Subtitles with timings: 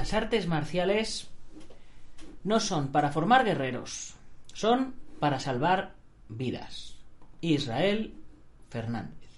[0.00, 1.28] Las artes marciales
[2.42, 4.14] no son para formar guerreros,
[4.54, 5.92] son para salvar
[6.26, 6.96] vidas.
[7.42, 8.14] Israel
[8.70, 9.28] Fernández.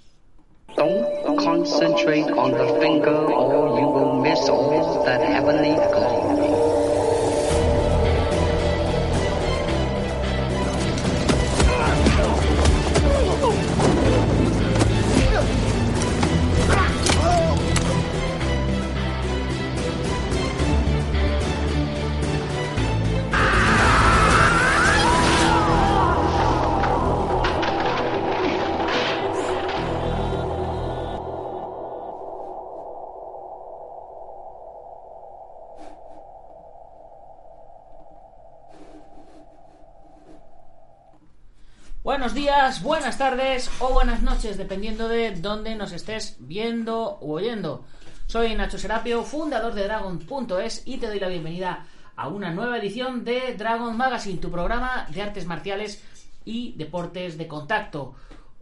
[42.04, 47.84] Buenos días, buenas tardes o buenas noches, dependiendo de dónde nos estés viendo o oyendo.
[48.26, 51.86] Soy Nacho Serapio, fundador de Dragon.es y te doy la bienvenida
[52.16, 56.02] a una nueva edición de Dragon Magazine, tu programa de artes marciales
[56.44, 58.16] y deportes de contacto.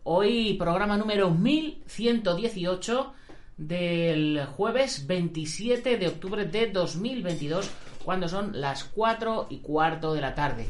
[0.05, 3.15] Hoy programa número 1118
[3.57, 7.71] del jueves 27 de octubre de 2022,
[8.05, 10.67] cuando son las 4 y cuarto de la tarde.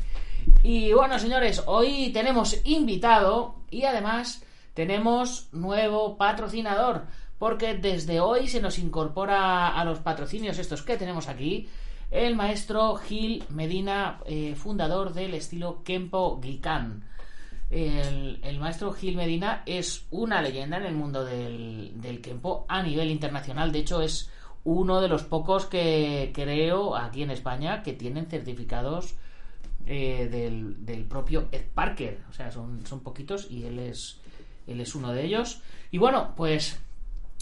[0.63, 4.45] Y bueno, señores, hoy tenemos invitado y además
[4.75, 7.07] tenemos nuevo patrocinador,
[7.39, 11.67] porque desde hoy se nos incorpora a los patrocinios estos que tenemos aquí
[12.11, 17.05] el maestro Gil Medina, eh, fundador del estilo Kempo Gikan.
[17.71, 22.83] El, el, maestro Gil Medina es una leyenda en el mundo del, del Kempo a
[22.83, 23.71] nivel internacional.
[23.71, 24.29] De hecho, es
[24.65, 29.15] uno de los pocos que creo aquí en España que tienen certificados
[29.93, 32.21] eh, del, propio Ed Parker.
[32.31, 34.21] O sea, son, son poquitos y él es,
[34.69, 35.63] él es uno de ellos.
[35.91, 36.81] Y bueno, pues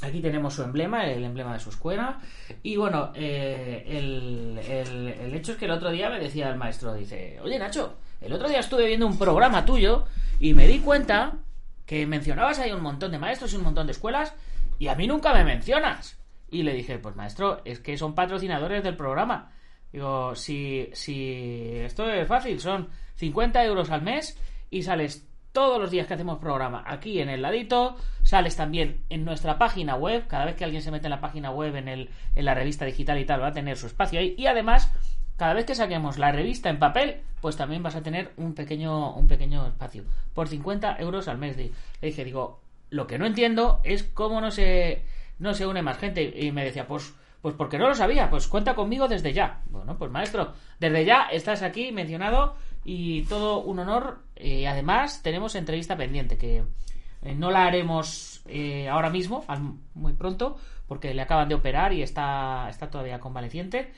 [0.01, 2.21] aquí tenemos su emblema, el emblema de su escuela.
[2.63, 6.57] Y bueno, eh, el, el, el, hecho es que el otro día me decía el
[6.57, 10.07] maestro, dice, oye Nacho, el otro día estuve viendo un programa tuyo
[10.41, 11.35] y me di cuenta
[11.85, 14.33] que mencionabas ahí un montón de maestros y un montón de escuelas
[14.79, 16.19] y a mí nunca me mencionas.
[16.51, 19.53] Y le dije, pues maestro, es que son patrocinadores del programa.
[19.93, 24.39] Digo, si, si esto es fácil, son 50 euros al mes
[24.71, 29.25] y sales todos los días que hacemos programa aquí en el ladito, sales también en
[29.25, 32.11] nuestra página web, cada vez que alguien se mete en la página web, en, el,
[32.35, 34.35] en la revista digital y tal, va a tener su espacio ahí.
[34.39, 34.93] Y además,
[35.37, 39.15] cada vez que saquemos la revista en papel, pues también vas a tener un pequeño,
[39.15, 40.05] un pequeño espacio,
[40.35, 41.57] por 50 euros al mes.
[41.57, 41.73] Le
[42.03, 42.61] dije, digo,
[42.91, 45.05] lo que no entiendo es cómo no se,
[45.39, 46.23] no se une más gente.
[46.23, 49.63] Y me decía, pues pues porque no lo sabía, pues cuenta conmigo desde ya.
[49.71, 52.55] Bueno, pues maestro, desde ya estás aquí mencionado
[52.85, 54.21] y todo un honor.
[54.37, 56.65] Eh, además, tenemos entrevista pendiente que
[57.23, 59.45] eh, no la haremos eh, ahora mismo,
[59.95, 60.57] muy pronto,
[60.87, 63.93] porque le acaban de operar y está, está todavía convaleciente.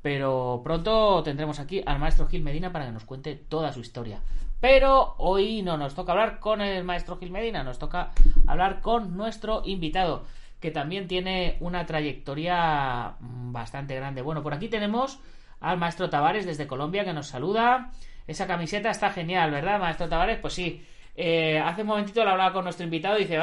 [0.00, 4.20] Pero pronto tendremos aquí al maestro Gil Medina para que nos cuente toda su historia.
[4.60, 8.12] Pero hoy no nos toca hablar con el maestro Gil Medina, nos toca
[8.46, 10.24] hablar con nuestro invitado
[10.60, 14.22] que también tiene una trayectoria mm, bastante grande.
[14.22, 15.20] Bueno, por aquí tenemos
[15.60, 17.90] al maestro Tavares desde Colombia que nos saluda.
[18.26, 20.38] Esa camiseta está genial, ¿verdad, maestro Tavares?
[20.38, 20.84] Pues sí.
[21.18, 23.38] Eh, hace un momentito le hablaba con nuestro invitado y dice,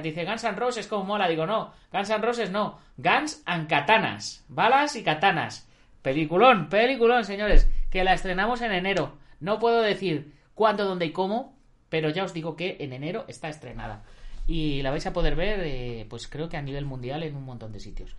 [0.00, 1.28] dice Guns N' Roses como mola.
[1.28, 2.78] Digo, no, Guns N' Roses no.
[2.96, 4.44] Guns and Katanas.
[4.48, 5.68] Balas y katanas.
[6.02, 7.68] Peliculón, peliculón, señores.
[7.90, 9.18] Que la estrenamos en enero.
[9.40, 11.56] No puedo decir cuándo, dónde y cómo,
[11.88, 14.04] pero ya os digo que en enero está estrenada
[14.46, 17.44] y la vais a poder ver, eh, pues creo que a nivel mundial en un
[17.44, 18.16] montón de sitios.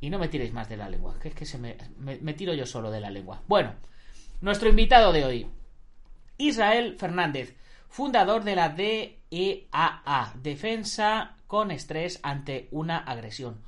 [0.00, 2.52] Y no me tiréis más de la lengua, que es que se me, me, tiro
[2.52, 3.42] yo solo de la lengua.
[3.48, 3.72] Bueno,
[4.42, 5.46] nuestro invitado de hoy,
[6.36, 7.56] Israel Fernández,
[7.88, 13.62] fundador de la DEAA, Defensa con Estrés ante una agresión.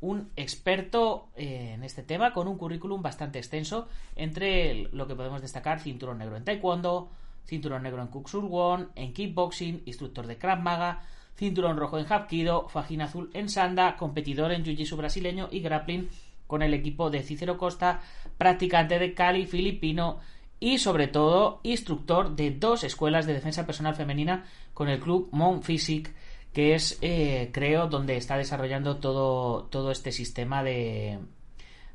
[0.00, 5.42] Un experto eh, en este tema con un currículum bastante extenso, entre lo que podemos
[5.42, 7.10] destacar cinturón negro en taekwondo,
[7.46, 8.10] cinturón negro en
[8.48, 11.02] Won, en kickboxing, instructor de Krav Maga,
[11.36, 16.08] cinturón rojo en Hapkido, fajín azul en Sanda, competidor en Jiu-Jitsu brasileño y grappling
[16.46, 18.00] con el equipo de Cícero Costa,
[18.38, 20.18] practicante de Cali filipino
[20.58, 24.44] y sobre todo instructor de dos escuelas de defensa personal femenina
[24.74, 26.12] con el club Mon Physique
[26.52, 31.18] que es eh, creo donde está desarrollando todo, todo este sistema de,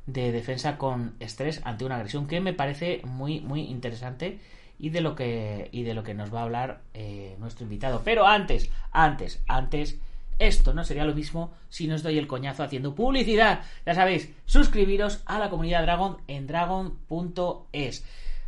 [0.06, 4.38] de defensa con estrés ante una agresión que me parece muy muy interesante
[4.82, 8.02] y de lo que y de lo que nos va a hablar eh, nuestro invitado.
[8.04, 9.96] Pero antes antes antes
[10.40, 13.60] esto no sería lo mismo si no os doy el coñazo haciendo publicidad.
[13.86, 18.04] Ya sabéis suscribiros a la comunidad Dragon en dragon.es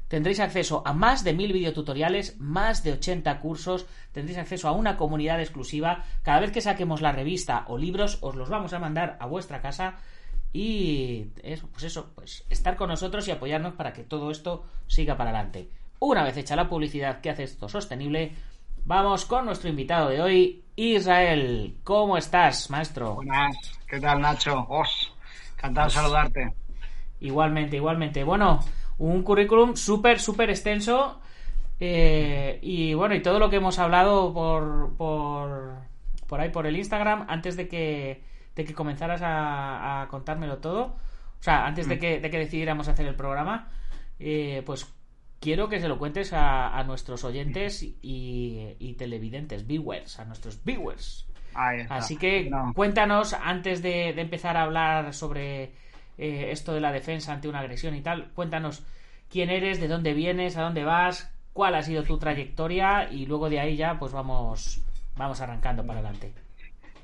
[0.08, 4.96] Tendréis acceso a más de mil videotutoriales, más de 80 cursos, tendréis acceso a una
[4.96, 6.04] comunidad exclusiva.
[6.22, 9.62] Cada vez que saquemos la revista o libros, os los vamos a mandar a vuestra
[9.62, 9.98] casa.
[10.52, 15.16] Y eso, pues eso, pues estar con nosotros y apoyarnos para que todo esto siga
[15.16, 15.68] para adelante.
[16.06, 18.34] Una vez hecha la publicidad que hace esto sostenible,
[18.84, 21.78] vamos con nuestro invitado de hoy, Israel.
[21.82, 23.14] ¿Cómo estás, maestro?
[23.14, 23.56] Buenas,
[23.88, 24.66] ¿qué tal, Nacho?
[24.68, 25.14] Os,
[25.56, 26.54] encantado de saludarte.
[27.20, 28.22] Igualmente, igualmente.
[28.22, 28.60] Bueno,
[28.98, 31.20] un currículum súper, súper extenso.
[31.80, 35.76] eh, y bueno, y todo lo que hemos hablado por, por,
[36.26, 38.22] por ahí, por el Instagram, antes de que,
[38.54, 40.82] de que comenzaras a, a contármelo todo,
[41.40, 43.70] o sea, antes de que, de que decidiéramos hacer el programa,
[44.18, 44.93] eh, pues
[45.44, 50.64] quiero que se lo cuentes a, a nuestros oyentes y, y televidentes, viewers, a nuestros
[50.64, 51.26] viewers.
[51.90, 52.72] Así que No.
[52.74, 55.64] cuéntanos, antes de, de empezar a hablar sobre
[56.18, 58.82] eh, esto de la defensa ante una agresión y tal, cuéntanos
[59.30, 63.50] quién eres, de dónde vienes, a dónde vas, cuál ha sido tu trayectoria y luego
[63.50, 64.80] de ahí ya pues vamos,
[65.16, 66.32] vamos arrancando para adelante.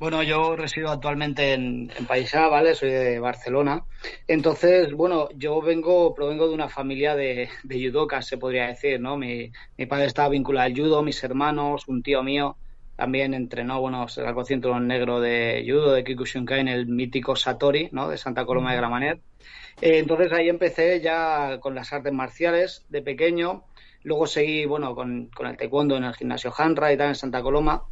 [0.01, 2.75] Bueno, yo resido actualmente en, en Paisá, ¿vale?
[2.75, 3.85] Soy de Barcelona.
[4.27, 9.19] Entonces, bueno, yo vengo, provengo de una familia de, de judocas, se podría decir, ¿no?
[9.19, 12.57] Mi, mi padre estaba vinculado al judo, mis hermanos, un tío mío
[12.97, 17.91] también entrenó, bueno, se sacó cinturón negro de judo, de Kyokushinkai en el mítico Satori,
[17.93, 18.09] ¿no?
[18.09, 19.21] De Santa Coloma de Gramanet.
[19.83, 23.65] Eh, entonces ahí empecé ya con las artes marciales de pequeño.
[24.03, 27.43] Luego seguí, bueno, con, con el taekwondo en el gimnasio Hanra y tal en Santa
[27.43, 27.83] Coloma.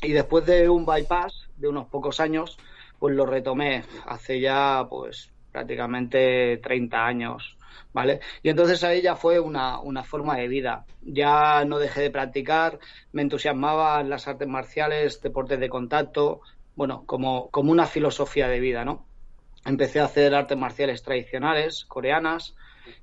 [0.00, 2.56] Y después de un bypass de unos pocos años,
[2.98, 7.56] pues lo retomé hace ya, pues, prácticamente 30 años,
[7.92, 8.20] ¿vale?
[8.42, 10.86] Y entonces ahí ya fue una, una forma de vida.
[11.02, 12.78] Ya no dejé de practicar,
[13.12, 16.42] me entusiasmaban las artes marciales, deportes de contacto,
[16.76, 19.06] bueno, como, como una filosofía de vida, ¿no?
[19.64, 22.54] Empecé a hacer artes marciales tradicionales, coreanas,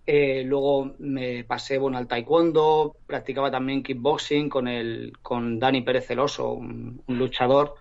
[0.06, 6.08] eh, luego me pasé bueno al taekwondo, practicaba también kickboxing con el con Dani Pérez
[6.08, 7.76] Celoso, un, luchador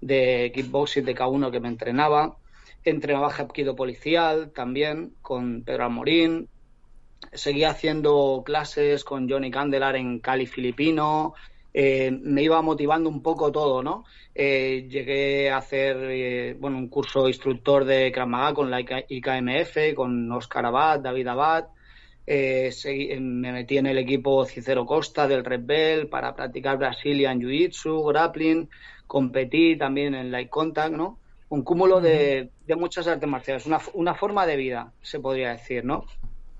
[0.00, 2.36] de kickboxing de K1 que me entrenaba.
[2.84, 6.48] Entrenaba hapkido policial también con Pedro Almorín.
[7.32, 11.34] Seguía haciendo clases con Johnny Candelar en Cali Filipino.
[11.72, 14.04] Eh, me iba motivando un poco todo, ¿no?
[14.34, 19.06] Eh, llegué a hacer eh, bueno, un curso instructor de Krav Maga con la IK-
[19.08, 21.64] IKMF, con Oscar Abad, David Abad.
[22.26, 27.40] Eh, seguí- me metí en el equipo Cicero Costa del Red Bell para practicar Brazilian
[27.40, 28.68] Jiu-Jitsu, grappling,
[29.06, 31.18] competí también en Light Contact, ¿no?
[31.48, 35.84] Un cúmulo de, de muchas artes marciales, una, una forma de vida, se podría decir,
[35.84, 36.04] ¿no?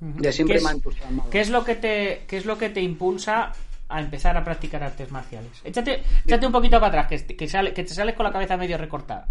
[0.00, 1.30] De siempre ¿Qué me ha es, entusiasmado.
[1.30, 3.52] qué es lo que te qué es lo que te impulsa
[3.90, 5.60] a empezar a practicar artes marciales?
[5.64, 8.56] Échate, échate un poquito para atrás, que, que, sale, que te sales con la cabeza
[8.56, 9.26] medio recortada.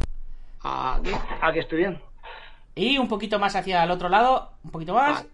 [0.62, 1.00] ¿A,
[1.42, 2.02] a que estoy bien?
[2.76, 5.26] Y un poquito más hacia el otro lado, un poquito más.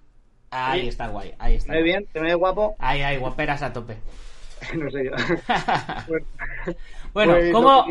[0.51, 0.88] Ahí Sí.
[0.89, 1.72] está guay, ahí está.
[1.74, 2.06] ¿Me ve bien?
[2.13, 2.75] ¿Te me ve guapo?
[2.80, 3.98] Ahí, ahí, guaperas a tope.
[4.75, 5.12] no sé yo.
[7.14, 7.85] Bueno, Pues ¿cómo,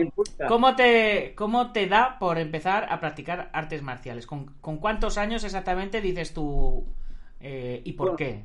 [0.49, 4.27] cómo te, ¿cómo te da por empezar a practicar artes marciales?
[4.27, 6.85] ¿Con, con cuántos años exactamente dices tú
[7.41, 8.45] eh, y por Bueno, qué?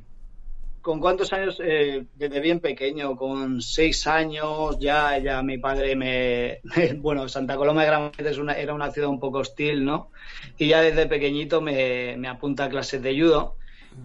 [0.81, 1.59] ¿Con cuántos años?
[1.63, 6.59] Eh, desde bien pequeño, con seis años, ya, ya mi padre me...
[6.97, 10.11] Bueno, Santa Coloma de Gramanet es una, era una ciudad un poco hostil, ¿no?
[10.57, 13.55] Y ya desde pequeñito me, me apunta a clases de judo.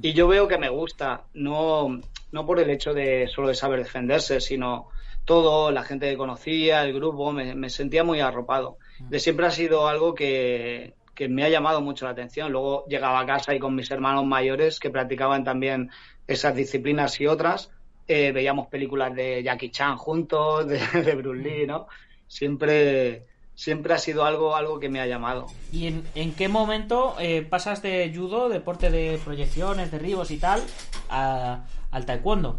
[0.02, 2.00] Y yo veo que me gusta, no,
[2.32, 4.88] no por el hecho de solo de saber defenderse, sino
[5.24, 8.78] todo, la gente que conocía, el grupo, me, me sentía muy arropado.
[8.98, 12.52] De siempre ha sido algo que, que me ha llamado mucho la atención.
[12.52, 15.90] Luego llegaba a casa y con mis hermanos mayores que practicaban también
[16.26, 17.70] esas disciplinas y otras,
[18.06, 21.86] eh, veíamos películas de Jackie Chan juntos, de, de Bruce Lee, ¿no?
[22.26, 25.46] Siempre, siempre ha sido algo, algo que me ha llamado.
[25.72, 30.62] ¿Y en, en qué momento eh, pasas de judo, deporte de proyecciones, derribos y tal,
[31.10, 32.58] a- al taekwondo?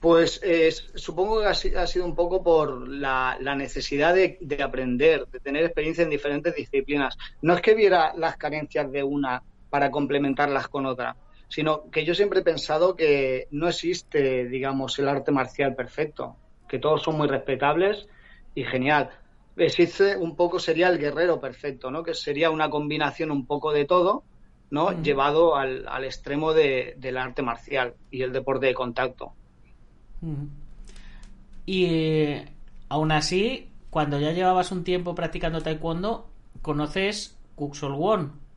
[0.00, 4.38] Pues eh, supongo que ha, si- ha sido un poco por la, la necesidad de,
[4.40, 7.16] de aprender, de tener experiencia en diferentes disciplinas.
[7.42, 11.14] No es que viera las carencias de una para complementarlas con otra,
[11.50, 16.36] sino que yo siempre he pensado que no existe, digamos, el arte marcial perfecto,
[16.68, 18.06] que todos son muy respetables
[18.54, 19.10] y genial.
[19.56, 22.04] Existe un poco, sería el guerrero perfecto, ¿no?
[22.04, 24.22] Que sería una combinación un poco de todo,
[24.70, 25.02] ¿no?
[25.02, 29.32] Llevado al, al extremo de, del arte marcial y el deporte de contacto.
[31.66, 32.48] Y eh,
[32.88, 36.30] aún así, cuando ya llevabas un tiempo practicando taekwondo,
[36.62, 38.49] conoces Kuxol Won.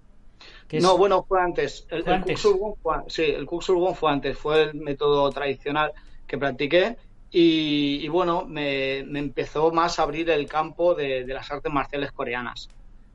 [0.74, 0.82] Es...
[0.82, 1.86] No, bueno, fue antes.
[1.90, 2.42] El, ¿Fue el antes?
[2.42, 4.38] Fue, sí, el fue antes.
[4.38, 5.92] Fue el método tradicional
[6.26, 6.98] que practiqué.
[7.30, 11.72] Y, y bueno, me, me, empezó más a abrir el campo de, de las artes
[11.72, 12.70] marciales coreanas.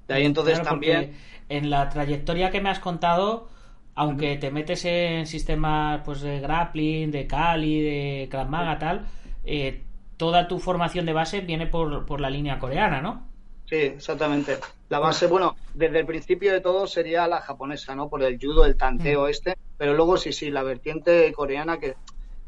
[0.06, 1.16] De ahí entonces claro, también.
[1.48, 3.48] En la trayectoria que me has contado,
[3.94, 9.06] aunque te metes en sistemas pues de grappling, de Kali, de Krav Maga, tal,
[9.44, 9.82] eh,
[10.16, 13.27] toda tu formación de base viene por, por, la línea coreana, ¿no?
[13.68, 14.58] Sí, exactamente.
[14.88, 18.08] La base, bueno, desde el principio de todo sería la japonesa, ¿no?
[18.08, 19.28] Por el judo, el tanteo mm.
[19.28, 21.94] este, pero luego sí, sí, la vertiente coreana que,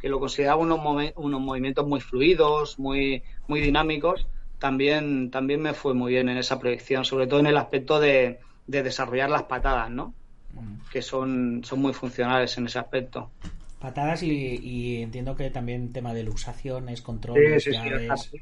[0.00, 0.80] que lo consideraba unos,
[1.16, 4.26] unos movimientos muy fluidos, muy, muy dinámicos,
[4.58, 8.40] también, también me fue muy bien en esa proyección, sobre todo en el aspecto de,
[8.66, 10.14] de desarrollar las patadas, ¿no?
[10.90, 13.30] que son, son muy funcionales en ese aspecto.
[13.78, 17.38] Patadas y, y entiendo que también tema de luxaciones, control.
[17.60, 18.38] Sí, sí, sí,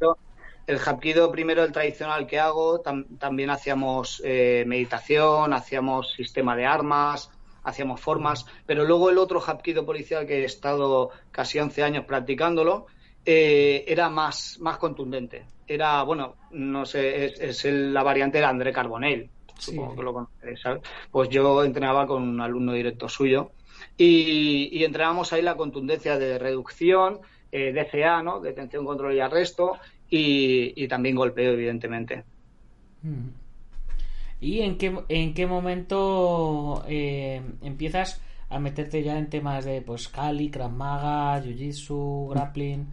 [0.68, 6.66] el, hapkido, primero, el tradicional que hago, tam, también hacíamos eh, meditación, hacíamos sistema de
[6.66, 7.30] armas,
[7.64, 12.86] hacíamos formas, pero luego el otro hapkido policial que he estado casi 11 años practicándolo,
[13.24, 15.46] eh, era más, más contundente.
[15.66, 20.12] Era, bueno, no sé, es, es el, la variante de André Carbonell, supongo que lo
[20.12, 20.82] conoceréis, ¿sabes?
[21.10, 23.50] Pues yo entrenaba con un alumno directo suyo
[23.96, 27.20] y, y entrenábamos ahí la contundencia de reducción,
[27.50, 28.40] eh, DCA, ¿no?
[28.40, 29.78] Detención, control y arresto
[30.10, 32.24] y, y también golpeo, evidentemente.
[33.02, 33.28] Mm.
[34.40, 40.08] ¿Y en qué, en qué momento eh, empiezas a meterte ya en temas de pues
[40.08, 42.86] Kali, Krav Maga, Jiu-Jitsu, grappling?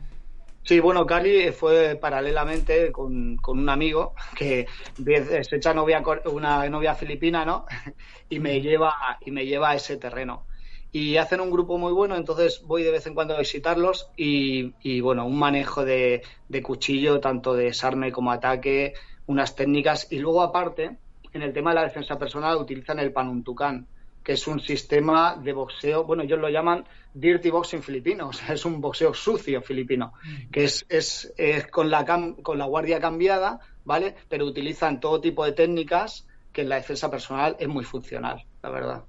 [0.63, 4.65] Sí, bueno, Cali fue paralelamente con, con un amigo que
[5.05, 7.65] se echa novia, una novia filipina, ¿no?
[8.27, 10.47] Y me lleva, y me lleva a ese terreno.
[10.97, 14.73] Y hacen un grupo muy bueno, entonces voy de vez en cuando a visitarlos y,
[14.81, 18.93] y bueno, un manejo de, de, cuchillo, tanto de desarme como ataque,
[19.25, 20.09] unas técnicas.
[20.09, 20.95] Y luego aparte,
[21.33, 23.87] en el tema de la defensa personal utilizan el panuntucán,
[24.23, 28.53] que es un sistema de boxeo, bueno, ellos lo llaman dirty boxing filipino, o sea,
[28.53, 30.13] es un boxeo sucio filipino,
[30.49, 34.15] que es, es, es con, la cam, con la guardia cambiada, ¿vale?
[34.29, 38.69] Pero utilizan todo tipo de técnicas que en la defensa personal es muy funcional, la
[38.69, 39.03] verdad.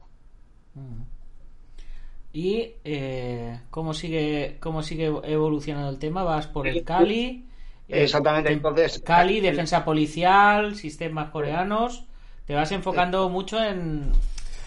[2.36, 6.22] ¿Y eh, cómo sigue cómo sigue evolucionando el tema?
[6.22, 7.46] ¿Vas por el Cali?
[7.88, 9.00] Exactamente, entonces...
[9.02, 12.04] Cali, defensa policial, sistemas coreanos...
[12.46, 14.12] Te vas enfocando mucho en,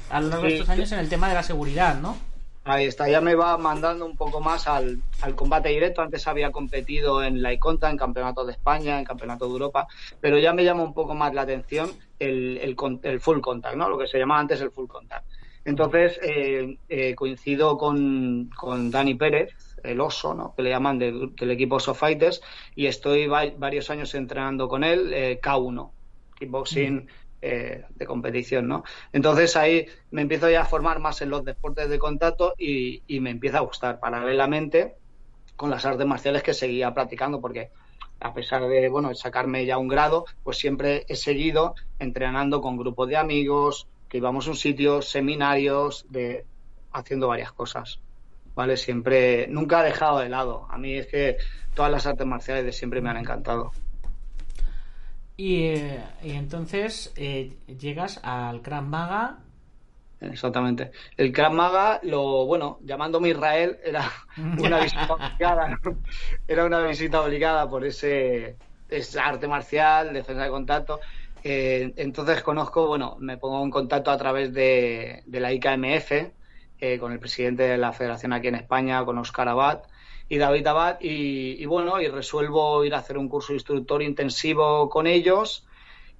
[0.09, 2.17] a lo largo de estos años en el tema de la seguridad, ¿no?
[2.65, 6.01] Ahí está, ya me va mandando un poco más al, al, combate directo.
[6.01, 9.87] Antes había competido en la Iconta, en Campeonato de España, en Campeonato de Europa,
[10.19, 13.87] pero ya me llama un poco más la atención el, el, el full contact, ¿no?
[13.87, 15.23] Lo que se llamaba antes el full contact.
[15.69, 20.55] Entonces eh, eh, coincido con, con, Dani Pérez, el oso, ¿no?
[20.55, 22.41] Que le llaman de, del equipo Oso Fighters,
[22.75, 25.91] y estoy va varios años entrenando con él, eh, K1,
[26.39, 26.95] kickboxing.
[26.95, 27.07] Mm
[27.41, 28.83] eh, de competición, ¿no?
[29.13, 33.21] Entonces ahí me empiezo ya a formar más en los deportes de contacto y, y,
[33.21, 34.95] me empieza a gustar paralelamente
[35.55, 37.69] con las artes marciales que seguía practicando porque
[38.19, 43.07] a pesar de, bueno, sacarme ya un grado, pues siempre he seguido entrenando con grupos
[43.07, 46.45] de amigos, que íbamos a un sitio, seminarios, de
[46.91, 47.99] haciendo varias cosas.
[48.55, 48.75] ¿Vale?
[48.75, 50.67] Siempre, nunca he dejado de lado.
[50.69, 51.37] A mí es que
[51.75, 53.71] todas las artes marciales de siempre me han encantado.
[55.37, 59.37] Y, eh, y entonces eh, llegas al Krav Maga.
[60.19, 60.91] Exactamente.
[61.15, 64.11] El Krav Maga, lo bueno, llamándome Israel, era
[64.59, 65.69] una visita obligada.
[65.69, 65.97] ¿no?
[66.45, 68.57] Era una visita obligada por ese,
[68.89, 70.99] ese arte marcial, defensa de contacto.
[71.43, 76.11] Eh, entonces conozco, bueno, me pongo en contacto a través de, la IKMF,
[76.79, 79.81] eh, con el presidente de la federación aquí en España, con Oscar Abad
[80.29, 85.07] y David Abad y, bueno, y resuelvo ir a hacer un curso instructor intensivo con
[85.07, 85.65] ellos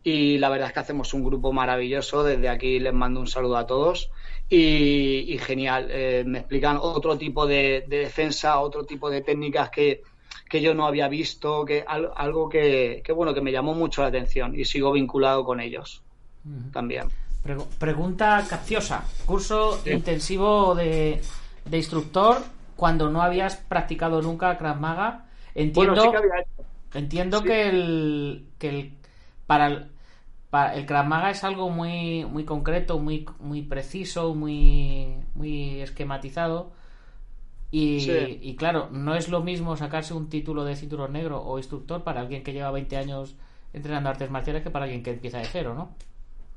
[0.03, 3.57] y la verdad es que hacemos un grupo maravilloso, desde aquí les mando un saludo
[3.57, 4.09] a todos
[4.49, 10.01] y, genial, eh, me explican otro tipo de, defensa, otro tipo de técnicas que,
[10.49, 14.07] que yo no había visto, que algo que, que, bueno, que me llamó mucho la
[14.07, 16.01] atención y sigo vinculado con ellos
[16.45, 16.71] uh -huh.
[16.71, 17.05] también.
[17.79, 19.91] Pregunta capciosa, curso sí.
[19.91, 21.21] intensivo de,
[21.65, 22.43] de instructor
[22.75, 25.25] cuando no habías practicado nunca Krav Maga.
[25.55, 26.65] Entiendo, bueno, sí que, había hecho.
[26.93, 27.45] entiendo sí.
[27.45, 28.93] que el que el
[29.47, 29.91] para el,
[30.49, 36.71] para el Krav Maga es algo muy muy concreto, muy muy preciso, muy muy esquematizado.
[37.71, 38.39] Y, sí.
[38.41, 42.21] y, claro, no es lo mismo sacarse un título de cinturón negro o instructor para
[42.21, 43.35] alguien que lleva 20 años
[43.73, 45.95] entrenando artes marciales que para alguien que empieza de cero, ¿no?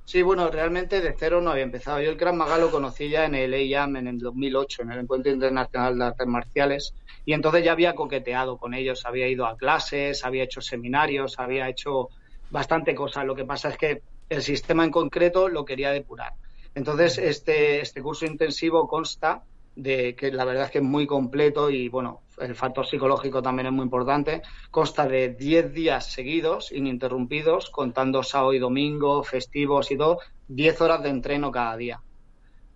[0.05, 2.01] Sí, bueno, realmente de cero no había empezado.
[2.01, 4.99] Yo el Krav Maga lo conocí ya en el EIAM en el 2008, en el
[5.01, 9.57] Encuentro Internacional de Artes Marciales, y entonces ya había coqueteado con ellos, había ido a
[9.57, 12.09] clases, había hecho seminarios, había hecho
[12.51, 13.25] bastante cosas.
[13.25, 16.33] Lo que pasa es que el sistema en concreto lo quería depurar.
[16.75, 21.71] Entonces, este, este curso intensivo consta de que la verdad es que es muy completo
[21.71, 24.43] y bueno, el factor psicológico también es muy importante.
[24.71, 31.03] Consta de 10 días seguidos, ininterrumpidos, contando sábado y domingo, festivos y todo, 10 horas
[31.03, 32.01] de entreno cada día.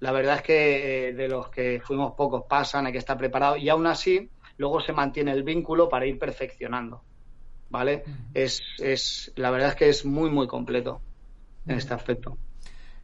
[0.01, 3.57] La verdad es que eh, de los que fuimos pocos pasan, hay que estar preparado
[3.57, 7.03] y aún así luego se mantiene el vínculo para ir perfeccionando.
[7.69, 8.05] ¿Vale?
[8.33, 11.01] Es, es, la verdad es que es muy, muy completo
[11.67, 12.39] en este aspecto.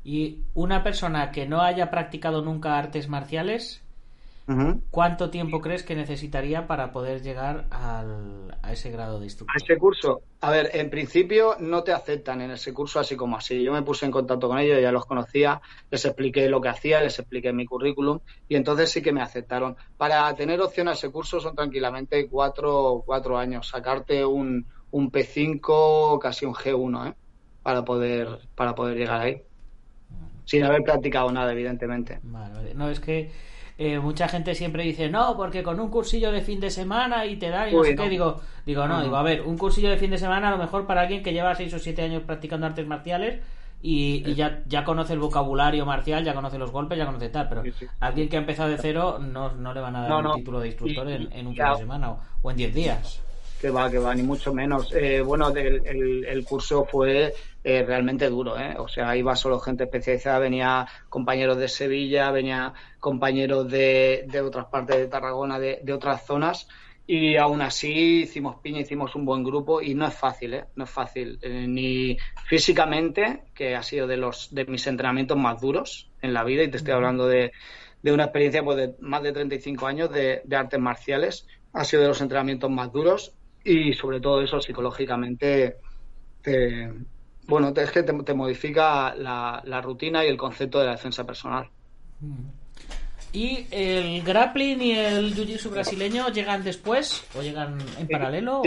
[0.05, 3.83] Y una persona que no haya practicado nunca artes marciales,
[4.91, 9.55] ¿cuánto tiempo crees que necesitaría para poder llegar al, a ese grado de instructor?
[9.55, 13.37] A ese curso, a ver, en principio no te aceptan en ese curso así como
[13.37, 13.63] así.
[13.63, 17.01] Yo me puse en contacto con ellos, ya los conocía, les expliqué lo que hacía,
[17.01, 18.19] les expliqué mi currículum
[18.49, 19.77] y entonces sí que me aceptaron.
[19.97, 26.19] Para tener opción a ese curso son tranquilamente cuatro, cuatro años, sacarte un, un P5,
[26.19, 27.15] casi un G1, ¿eh?
[27.63, 29.43] para poder para poder llegar ahí
[30.45, 32.19] sin haber practicado nada, evidentemente.
[32.23, 33.31] Vale, No, es que
[33.79, 37.37] eh, mucha gente siempre dice, no, porque con un cursillo de fin de semana y
[37.37, 38.09] te da y no sé qué.
[38.09, 40.87] Digo, digo, no, digo, a ver, un cursillo de fin de semana a lo mejor
[40.87, 43.41] para alguien que lleva 6 o 7 años practicando artes marciales
[43.83, 47.63] y, ya, ya conoce el vocabulario marcial, ya conoce los golpes, ya conoce tal, pero
[47.99, 50.69] alguien que ha empezado de cero no, no le van a dar un título de
[50.69, 53.23] instructor en, un fin de semana o, en 10 días.
[53.63, 54.93] Que va, que va, ni mucho menos.
[54.93, 58.75] Eh, bueno, el, el curso fue eh, realmente duro, ¿eh?
[58.77, 64.67] O sea, iba solo gente especializada, venía compañeros de Sevilla, venía compañeros de, de otras
[64.67, 66.67] partes de Tarragona, de, de, otras zonas,
[67.07, 70.65] y aún así hicimos piña, hicimos un buen grupo y no es fácil, ¿eh?
[70.75, 72.17] No es fácil, eh, ni
[72.47, 76.69] físicamente, que ha sido de los de mis entrenamientos más duros en la vida, y
[76.69, 77.53] te estoy hablando de,
[78.03, 82.03] de una experiencia pues, de más de 35 años de, de artes marciales, ha sido
[82.03, 85.77] de los entrenamientos más duros y sobre todo eso psicológicamente
[86.43, 86.91] te,
[87.47, 91.69] bueno, es que te, modifica la, rutina y el concepto de la defensa personal.
[92.21, 92.47] Mm.
[93.35, 98.63] ¿Y el grappling y el jiu-jitsu brasileño llegan después o llegan en paralelo?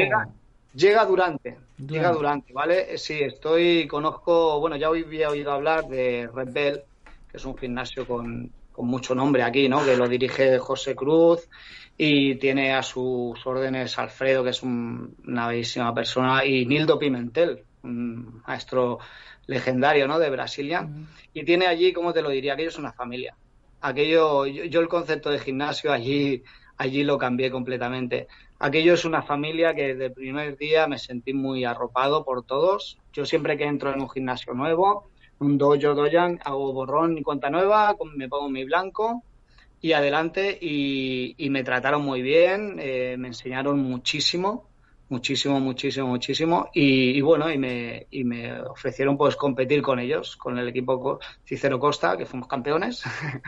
[0.73, 2.97] Llega, durante, llega durante, ¿vale?
[2.97, 6.81] Sí, estoy, conozco, bueno, ya había oído hablar de Red Bell,
[7.31, 9.85] que es un gimnasio con, con mucho nombre aquí, ¿no?
[9.85, 11.47] Que lo dirige José Cruz
[11.97, 18.41] y tiene a sus órdenes Alfredo, que es una bellísima persona, y Nildo Pimentel, un
[18.45, 18.99] maestro
[19.47, 20.19] legendario ¿no?
[20.19, 20.87] de Brasilia,
[21.33, 23.35] y tiene allí, como te lo diría, aquello es una familia.
[23.81, 26.43] Aquello, yo, el concepto de gimnasio allí,
[26.77, 28.27] allí lo cambié completamente.
[28.59, 32.97] Aquello es una familia que desde el primer día me sentí muy arropado por todos.
[33.13, 37.49] Yo siempre que entro en un gimnasio nuevo, un dojo, doyan, hago borrón y cuenta
[37.49, 39.23] nueva, me pongo mi blanco
[39.85, 44.67] y adelante y, me trataron muy bien, eh, me enseñaron muchísimo
[45.09, 46.69] muchísimo, muchísimo, muchísimo.
[46.73, 51.79] Y, bueno, y me, y me ofrecieron pues competir con ellos, con el equipo Cicero
[51.79, 53.03] Costa, que fuimos campeones.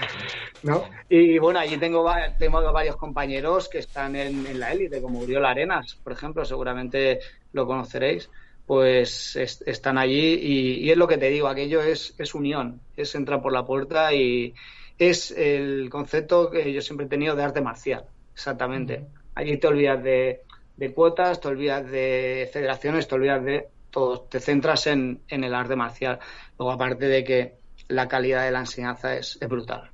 [0.61, 0.83] ¿no?
[1.09, 5.95] Y bueno, allí tengo, tengo varios compañeros que están en, la élite, como Uriol Arenas,
[6.03, 7.19] por ejemplo, seguramente
[7.51, 8.29] lo conoceréis.
[8.67, 10.35] Pues están allí
[10.83, 14.13] y, es lo que te digo, aquello es, es unión, es entrar por la puerta
[14.13, 14.53] y
[14.97, 19.05] es el concepto que yo siempre he tenido de arte marcial, exactamente.
[19.35, 20.41] Allí te olvidas de,
[20.75, 25.53] de cuotas, te olvidas de federaciones, te olvidas de todo, te centras en, en el
[25.53, 26.19] arte marcial.
[26.57, 27.57] Luego, aparte de que
[27.89, 29.89] la calidad de la enseñanza es, es brutal,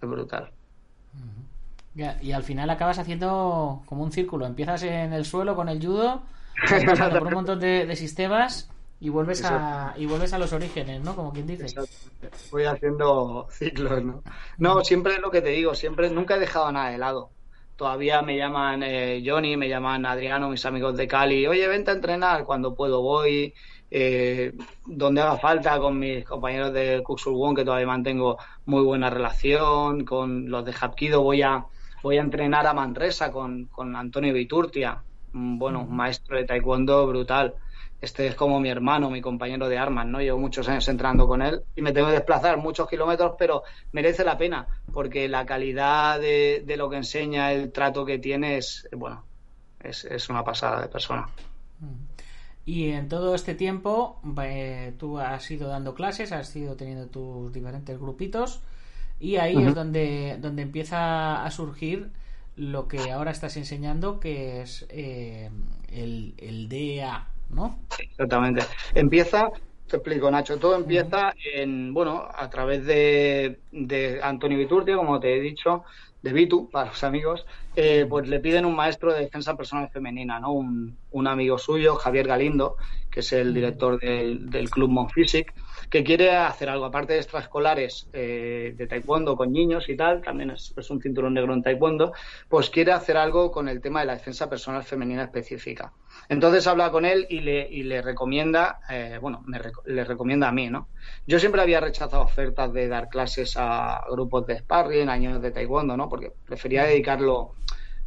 [0.00, 0.50] es brutal.
[1.94, 4.46] y al final acabas haciendo como un círculo.
[4.46, 6.22] Empiezas en el suelo con el judo,
[7.18, 8.68] por un montón de, sistemas
[9.02, 11.16] y vuelves a y vuelves a los orígenes, ¿no?
[11.16, 11.66] Como quien dice.
[12.52, 14.22] Voy haciendo ciclos, ¿no?
[14.58, 17.30] No, siempre es lo que te digo, siempre nunca he dejado nada de lado
[17.74, 21.94] todavía me llaman eh, Johnny, me llaman Adriano, mis amigos de Cali, oye, vente a
[21.94, 23.52] entrenar, cuando puedo voy,
[23.90, 24.52] eh,
[24.86, 30.48] donde haga falta con mis compañeros de Kuxulwon, que todavía mantengo muy buena relación, con
[30.48, 31.66] los de Hapkido voy a,
[32.04, 37.56] voy a entrenar a Manresa con, con Antonio Viturtia, bueno, un maestro de taekwondo brutal
[38.02, 40.20] este es como mi hermano, mi compañero de armas, ¿no?
[40.20, 43.62] Llevo muchos años entrando con él y me tengo que desplazar muchos kilómetros, pero
[43.92, 48.88] merece la pena porque la calidad de, lo que enseña, el trato que tiene es,
[48.90, 49.24] bueno,
[49.80, 51.28] es, una pasada de persona.
[52.66, 57.52] Y en todo este tiempo eh, tú has ido dando clases, has ido teniendo tus
[57.52, 58.62] diferentes grupitos
[59.20, 62.10] y ahí es donde, donde empieza a surgir
[62.56, 65.50] lo que ahora estás enseñando, que es eh,
[65.88, 67.78] el, el DA, ¿no?
[67.98, 68.62] Exactamente.
[68.94, 69.50] Empieza,
[69.86, 70.58] te explico, Nacho.
[70.58, 75.84] Todo empieza en, bueno, a través de, de Antonio Viturtia, como te he dicho,
[76.22, 80.38] de Vitu, para los amigos, eh, pues le piden un maestro de defensa personal femenina,
[80.38, 80.52] ¿no?
[80.52, 82.76] Un, un amigo suyo, Javier Galindo,
[83.12, 85.52] que es el director del, del Club Monfisic,
[85.90, 90.50] que quiere hacer algo, aparte de extraescolares eh, de taekwondo con niños y tal, también
[90.50, 92.14] es, es, un cinturón negro en taekwondo,
[92.48, 95.92] pues quiere hacer algo con el tema de la defensa personal femenina específica.
[96.30, 100.52] Entonces habla con él y le, y le recomienda, eh, bueno, me, le recomienda a
[100.52, 100.88] mí, ¿no?
[101.26, 105.98] Yo siempre había rechazado ofertas de dar clases a grupos de sparring, años de taekwondo,
[105.98, 106.08] ¿no?
[106.08, 107.52] Porque prefería dedicarlo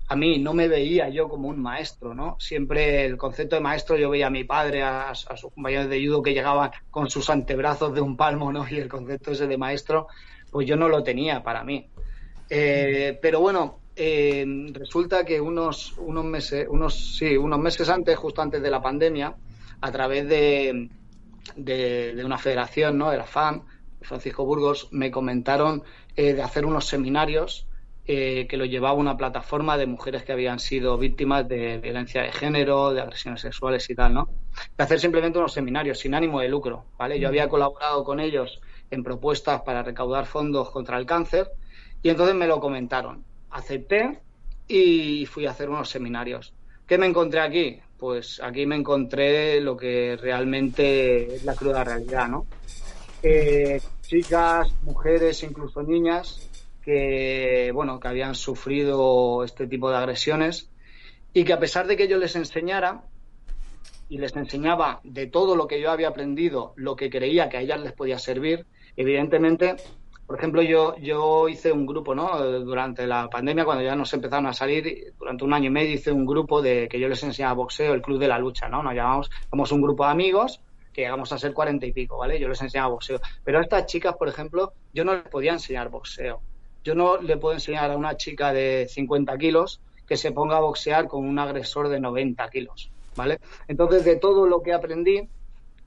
[0.07, 2.37] a mí no me veía yo como un maestro, ¿no?
[2.39, 6.21] Siempre el concepto de maestro yo veía a mi padre, a, sus compañeros de judo
[6.21, 8.65] que llegaban con sus antebrazos de un palmo, ¿no?
[8.69, 10.07] Y el concepto ese de maestro,
[10.51, 11.89] pues yo no lo tenía para mí.
[12.49, 18.41] Eh, pero bueno, eh, resulta que unos, unos meses, unos, sí, unos meses antes, justo
[18.41, 19.35] antes de la pandemia,
[19.81, 20.89] a través de,
[21.55, 23.09] de, de una federación, ¿no?
[23.09, 23.65] De la FAM,
[24.01, 25.83] Francisco Burgos, me comentaron
[26.15, 27.67] eh, de hacer unos seminarios
[28.07, 32.31] eh, que lo llevaba una plataforma de mujeres que habían sido víctimas de violencia de
[32.31, 34.29] género, de agresiones sexuales y tal, ¿no?
[34.77, 37.19] De hacer simplemente unos seminarios sin ánimo de lucro, ¿vale?
[37.19, 41.49] Yo había colaborado con ellos en propuestas para recaudar fondos contra el cáncer
[42.03, 43.25] y entonces me lo comentaron.
[43.49, 44.19] Acepté
[44.67, 46.53] y fui a hacer unos seminarios.
[46.85, 47.79] ¿Qué me encontré aquí?
[47.97, 52.45] Pues aquí me encontré lo que realmente es la cruda realidad, ¿no?
[53.23, 56.51] Eh, chicas, mujeres, incluso niñas
[56.85, 60.69] que bueno que habían sufrido este tipo de agresiones
[61.33, 63.03] y que a pesar de que yo les enseñara
[64.07, 67.61] y les enseñaba de todo lo que yo había aprendido lo que creía que a
[67.61, 69.77] ellas les podía servir evidentemente
[70.27, 74.45] por ejemplo yo yo hice un grupo no durante la pandemia cuando ya nos empezaron
[74.45, 77.53] a salir durante un año y medio hice un grupo de que yo les enseñaba
[77.53, 80.61] boxeo el club de la lucha no nos llamamos somos un grupo de amigos
[80.93, 82.39] que llegamos a ser cuarenta y pico, ¿vale?
[82.39, 83.19] Yo les enseñaba boxeo.
[83.43, 86.41] Pero a estas chicas, por ejemplo, yo no les podía enseñar boxeo.
[86.85, 90.59] Yo no le puedo enseñar a una chica de 50 kilos que se ponga a
[90.59, 93.39] boxear con un agresor de 90 kilos, ¿vale?
[93.67, 95.27] Entonces, de todo lo que aprendí,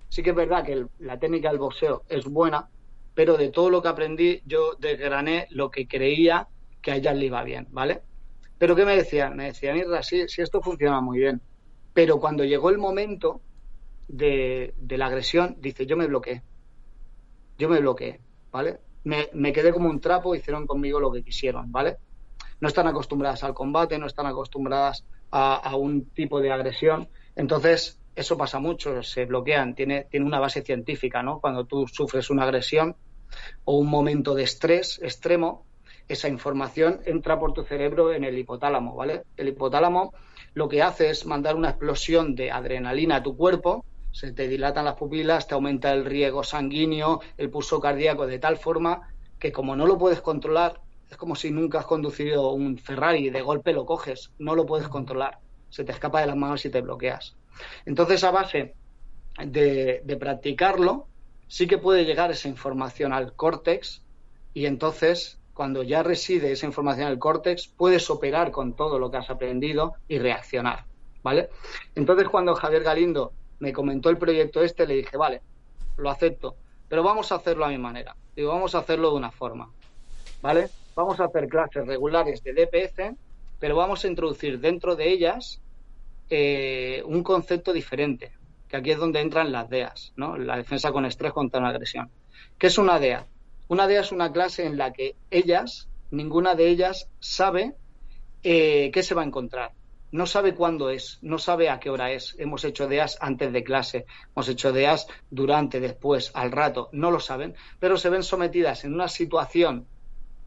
[0.08, 2.68] sí que es verdad que la técnica del boxeo es buena,
[3.14, 6.48] pero de todo lo que aprendí, yo desgrané lo que creía
[6.82, 8.02] que a ellas le iba bien, ¿vale?
[8.58, 9.36] Pero ¿qué me decían?
[9.36, 11.40] Me decían, Irra, sí, sí, esto funciona muy bien.
[11.94, 13.40] Pero cuando llegó el momento
[14.08, 16.42] de, de, la agresión, dice, yo me bloqueé.
[17.56, 18.80] Yo me bloqueé, ¿vale?
[19.04, 21.96] Me, quedé como un trapo, hicieron conmigo lo que quisieron, ¿vale?
[22.60, 27.08] No están acostumbradas al combate, no están acostumbradas a, a un tipo de agresión.
[27.36, 31.40] Entonces, eso pasa mucho, se bloquean, tiene, tiene una base científica, ¿no?
[31.40, 32.96] Cuando tú sufres una agresión
[33.64, 35.66] o un momento de estrés extremo,
[36.08, 39.22] esa información entra por tu cerebro en el hipotálamo, ¿vale?
[39.36, 40.12] El hipotálamo
[40.54, 43.84] lo que hace es mandar una explosión de adrenalina a tu cuerpo,
[44.18, 48.56] se te dilatan las pupilas, te aumenta el riego sanguíneo, el pulso cardíaco de tal
[48.56, 53.28] forma que como no lo puedes controlar, es como si nunca has conducido un Ferrari
[53.28, 56.64] y de golpe lo coges, no lo puedes controlar, se te escapa de las manos
[56.64, 57.36] y te bloqueas.
[57.86, 58.74] Entonces, a base
[59.40, 61.06] de, de practicarlo,
[61.46, 64.02] sí que puede llegar esa información al córtex
[64.52, 69.12] y entonces cuando ya reside esa información en el córtex, puedes operar con todo lo
[69.12, 70.86] que has aprendido y reaccionar,
[71.22, 71.50] ¿vale?
[71.94, 75.42] Entonces, cuando Javier Galindo me comentó el proyecto este, le dije, vale,
[75.96, 76.56] lo acepto,
[76.88, 78.16] pero vamos a hacerlo a mi manera.
[78.34, 79.70] Digo, vamos a hacerlo de una forma,
[80.40, 80.68] ¿vale?
[80.94, 83.16] Vamos a hacer clases regulares de DPS,
[83.58, 85.60] pero vamos a introducir dentro de ellas
[86.30, 88.32] eh, un concepto diferente,
[88.68, 90.36] que aquí es donde entran las DEAs, ¿no?
[90.36, 92.10] La defensa con estrés contra una agresión.
[92.58, 93.26] ¿Qué es una DEA?
[93.68, 97.74] Una DEA es una clase en la que ellas, ninguna de ellas, sabe
[98.42, 99.72] eh, qué se va a encontrar.
[100.10, 102.34] No sabe cuándo es, no sabe a qué hora es.
[102.38, 106.88] Hemos hecho DEAs antes de clase, hemos hecho DEAs durante, después, al rato.
[106.92, 109.86] No lo saben, pero se ven sometidas en una situación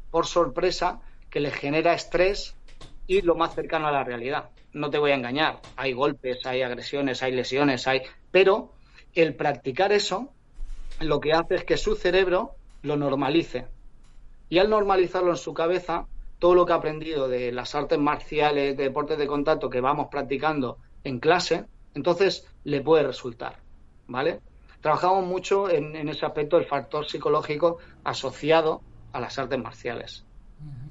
[0.10, 2.56] por sorpresa que les genera estrés
[3.08, 4.50] y lo más cercano a la realidad.
[4.74, 8.02] No te voy a engañar, hay golpes, hay agresiones, hay lesiones, hay.
[8.32, 8.74] Pero
[9.14, 10.34] el practicar eso
[11.00, 13.68] lo que hace es que su cerebro lo normalice.
[14.50, 16.08] Y al normalizarlo en su cabeza,
[16.42, 20.08] todo lo que ha aprendido de las artes marciales, de deportes de contacto que vamos
[20.10, 23.58] practicando en clase, entonces le puede resultar.
[24.08, 24.40] ¿Vale?
[24.82, 28.82] Trabajamos mucho en, en ese aspecto del factor psicológico asociado
[29.14, 30.26] a las artes marciales.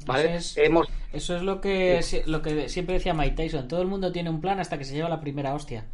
[0.07, 0.37] ¿Vale?
[0.37, 0.87] Eso es, Hemos...
[1.13, 3.67] eso es lo que, lo que siempre decía Mike Tyson.
[3.67, 5.85] Todo el mundo tiene un plan hasta que se lleva la primera hostia.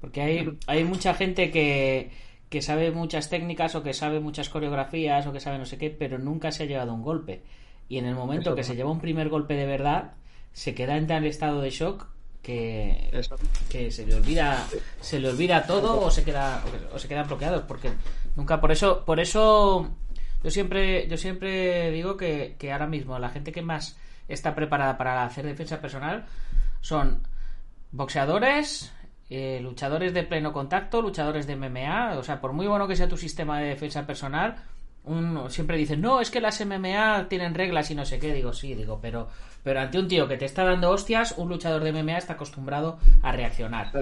[0.00, 2.12] Porque hay, hay mucha gente que,
[2.48, 5.90] que sabe muchas técnicas o que sabe muchas coreografías o que sabe no sé qué,
[5.90, 7.42] pero nunca se ha llevado un golpe.
[7.90, 8.66] Y en el momento Eso que no.
[8.68, 10.12] se lleva un primer golpe de verdad,
[10.52, 12.06] se queda en tal estado de shock
[12.42, 13.10] que,
[13.68, 14.66] que se le olvida
[15.00, 16.62] se le olvida todo o se queda
[16.94, 17.90] o se quedan bloqueados porque
[18.36, 19.90] nunca por eso por eso
[20.42, 23.98] yo siempre yo siempre digo que, que ahora mismo la gente que más
[24.28, 26.26] está preparada para hacer defensa personal
[26.80, 27.22] son
[27.92, 28.92] boxeadores
[29.28, 33.08] eh, luchadores de pleno contacto luchadores de MMA o sea por muy bueno que sea
[33.08, 34.56] tu sistema de defensa personal
[35.04, 38.52] uno siempre dice no es que las MMA tienen reglas y no sé qué digo
[38.52, 39.28] sí digo pero
[39.62, 42.98] pero ante un tío que te está dando hostias, un luchador de MMA está acostumbrado
[43.22, 43.92] a reaccionar.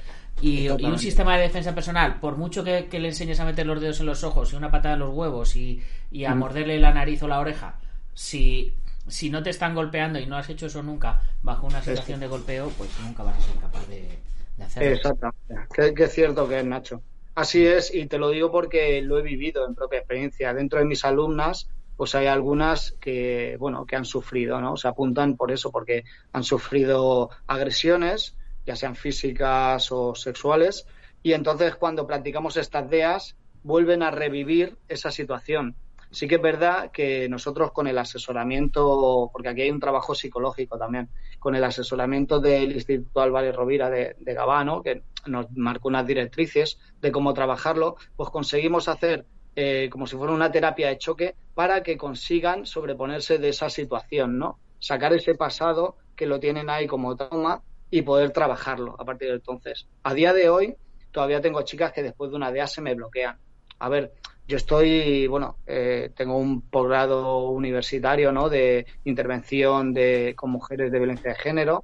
[0.41, 3.99] Y, un sistema de defensa personal, por mucho que, le enseñes a meter los dedos
[3.99, 5.83] en los ojos y una patada en los huevos y,
[6.25, 6.39] a mm.
[6.39, 7.75] morderle la nariz o la oreja,
[8.13, 8.73] si,
[9.07, 12.27] si no te están golpeando y no has hecho eso nunca bajo una situación de
[12.27, 14.17] golpeo, pues nunca vas a ser capaz de,
[14.63, 14.95] hacerlo.
[14.95, 15.93] Exactamente.
[15.93, 17.01] Que, es cierto que es, Nacho.
[17.35, 20.53] Así es, y te lo digo porque lo he vivido en propia experiencia.
[20.53, 24.77] Dentro de mis alumnas, pues hay algunas que, bueno, que han sufrido, ¿no?
[24.77, 30.85] Se apuntan por eso, porque han sufrido agresiones, ya sean físicas o sexuales,
[31.23, 35.75] y entonces cuando practicamos estas DEAS vuelven a revivir esa situación.
[36.11, 40.77] Sí que es verdad que nosotros con el asesoramiento, porque aquí hay un trabajo psicológico
[40.77, 46.07] también, con el asesoramiento del Instituto Álvarez Rovira de, de Gabano, que nos marcó unas
[46.07, 51.35] directrices de cómo trabajarlo, pues conseguimos hacer eh, como si fuera una terapia de choque
[51.53, 54.59] para que consigan sobreponerse de esa situación, ¿no?
[54.79, 59.35] Sacar ese pasado que lo tienen ahí como trauma y poder trabajarlo a partir de
[59.35, 59.87] entonces.
[60.03, 60.75] A día de hoy
[61.11, 63.37] todavía tengo chicas que después de una DEA se me bloquean.
[63.79, 64.13] A ver,
[64.47, 68.49] yo estoy, bueno, eh, tengo un posgrado universitario, ¿no?
[68.49, 71.83] De intervención de, con mujeres de violencia de género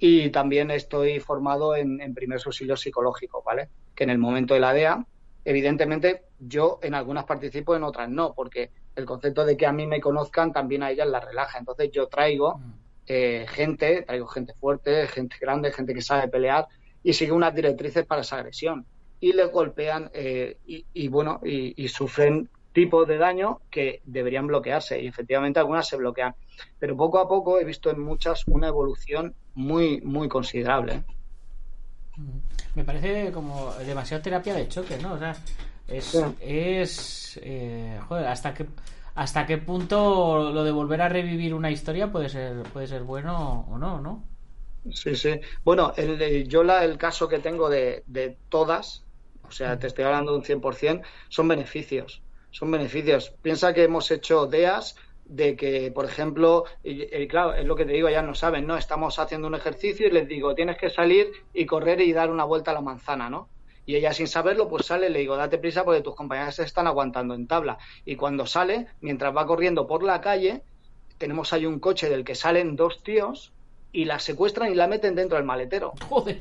[0.00, 3.68] y también estoy formado en, en primer auxilio psicológico, ¿vale?
[3.94, 5.06] Que en el momento de la DEA
[5.44, 9.86] Evidentemente, yo en algunas participo, en otras no, porque el concepto de que a mí
[9.86, 11.58] me conozcan también a ellas la relaja.
[11.58, 12.72] Entonces yo traigo mm.
[13.06, 16.66] eh, gente, traigo gente fuerte, gente grande, gente que sabe pelear
[17.02, 18.84] y sigue unas directrices para esa agresión.
[19.18, 25.06] Y le golpean eh, y, bueno, y, sufren tipos de daño que deberían bloquearse y
[25.06, 26.34] efectivamente algunas se bloquean.
[26.78, 31.04] Pero poco a poco he visto en muchas una evolución muy, muy considerable.
[32.16, 35.14] Mm me parece como demasiada terapia de choque, ¿no?
[35.14, 35.36] O sea,
[35.88, 38.66] es, es eh, joder, hasta qué
[39.14, 43.66] hasta qué punto lo de volver a revivir una historia puede ser puede ser bueno
[43.68, 44.24] o no, ¿no?
[44.92, 45.40] Sí, sí.
[45.64, 49.04] Bueno, el, yo la, el caso que tengo de, de todas,
[49.46, 52.22] o sea, te estoy hablando de un 100%, son beneficios.
[52.50, 53.30] Son beneficios.
[53.42, 54.96] Piensa que hemos hecho DEAS
[55.30, 58.76] de que, por ejemplo, y, claro, es lo que te digo, ya no saben, ¿no?
[58.76, 62.44] Estamos haciendo un ejercicio y les digo, tienes que salir y correr y dar una
[62.44, 63.48] vuelta a la manzana, ¿no?
[63.86, 66.88] Y ella sin saberlo, pues sale, le digo, date prisa porque tus compañeras se están
[66.88, 67.78] aguantando en tabla.
[68.04, 70.62] Y cuando sale, mientras va corriendo por la calle,
[71.16, 73.52] tenemos ahí un coche del que salen dos tíos
[73.92, 75.92] y la secuestran y la meten dentro del maletero.
[76.08, 76.40] Joder.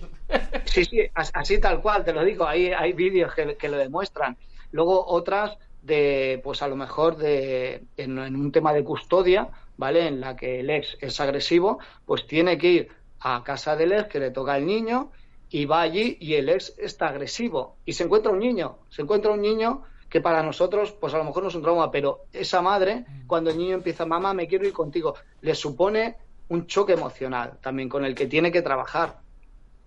[0.66, 4.36] Sí, sí, así tal cual, te lo digo, ahí hay vídeos que, que lo demuestran.
[4.72, 10.08] Luego otras de, pues a lo mejor de, en, un tema de custodia, ¿vale?
[10.08, 12.90] En la que el ex es agresivo, pues tiene que ir
[13.20, 15.12] a casa del ex que le toca al niño
[15.50, 19.32] y va allí y el ex está agresivo y se encuentra un niño, se encuentra
[19.32, 22.62] un niño que para nosotros, pues a lo mejor no es un trauma, pero esa
[22.62, 26.18] madre, cuando el niño empieza, mamá, me quiero ir contigo, le supone
[26.50, 29.20] un choque emocional también con el que tiene que trabajar.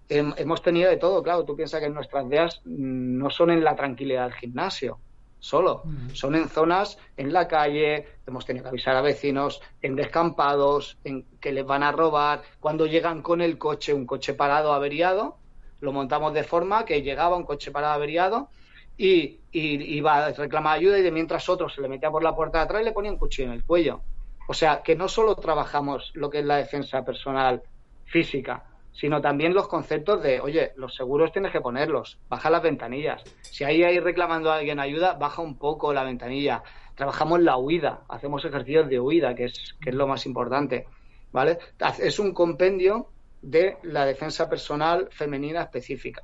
[0.09, 4.25] Hemos tenido de todo, claro, tú piensas que nuestras ideas no son en la tranquilidad
[4.25, 4.99] del gimnasio,
[5.43, 5.83] solo.
[6.13, 11.27] Son en zonas, en la calle, hemos tenido que avisar a vecinos, en descampados, en
[11.41, 12.43] que les van a robar.
[12.61, 15.37] Cuando llegan con el coche, un coche parado averiado,
[15.81, 18.51] lo montamos de forma que llegaba un coche parado averiado
[18.97, 22.59] y, iba a reclamar ayuda y de mientras otro se le metía por la puerta
[22.59, 24.01] de atrás y le ponía un cuchillo en el cuello.
[24.47, 27.63] O sea, que no solo trabajamos lo que es la defensa personal
[28.05, 33.23] física, sino también los conceptos de, oye, los seguros tienes que ponerlos, baja las ventanillas.
[33.41, 36.63] Si ahí hay reclamando a alguien ayuda, baja un poco la ventanilla.
[36.95, 40.87] Trabajamos la huida, hacemos ejercicios de huida, que es, que es lo más importante.
[41.33, 41.59] ¿Vale?
[41.99, 43.09] Es un compendio
[43.41, 46.23] de la defensa personal femenina específica.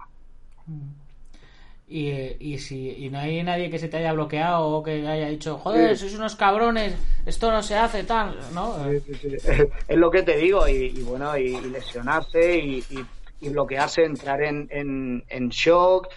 [0.67, 1.08] Mm.
[1.91, 5.29] Y, y si y no hay nadie que se te haya bloqueado o que haya
[5.29, 8.77] dicho, joder, sois unos cabrones, esto no se hace tal, ¿no?
[9.89, 12.85] es lo que te digo, y, bueno, y, lesionarse y,
[13.41, 16.09] bloquearse, entrar en, en, shock,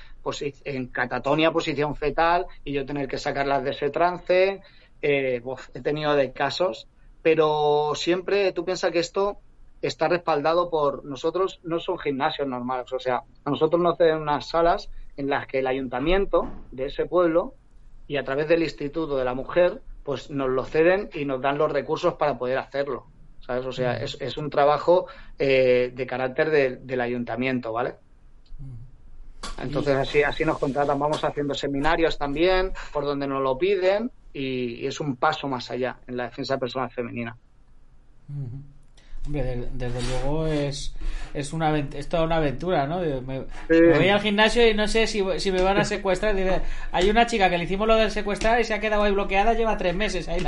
[0.66, 4.62] en catatonia, posición fetal, y yo tener que sacarlas de ese trance.
[5.02, 5.42] Eh,
[5.74, 6.88] he tenido de casos,
[7.22, 9.38] pero siempre tú piensas que esto
[9.82, 14.48] está respaldado por nosotros, no son gimnasios normales, o sea, a nosotros nos ceden unas
[14.48, 14.90] salas
[15.22, 17.56] en las que el ayuntamiento de ese pueblo
[18.08, 21.58] y a través del Instituto de la Mujer pues nos lo ceden y nos dan
[21.58, 23.06] los recursos para poder hacerlo.
[23.46, 23.66] ¿sabes?
[23.66, 25.08] O sea, es, es un trabajo
[25.38, 27.96] eh, de carácter del ayuntamiento, ¿vale?
[29.60, 34.86] Entonces así, así nos contratan, vamos haciendo seminarios también, por donde nos lo piden, y,
[34.86, 37.38] es un paso más allá en la defensa personal femenina.
[39.26, 40.96] Hombre, desde, luego es,
[41.36, 43.00] es, una, es toda una aventura, ¿no?
[43.00, 46.36] Me, voy al gimnasio y no sé si, si me van a secuestrar.
[46.92, 49.54] hay una chica que le hicimos lo del secuestrar y se ha quedado ahí bloqueada,
[49.54, 50.28] lleva tres meses.
[50.28, 50.40] Ahí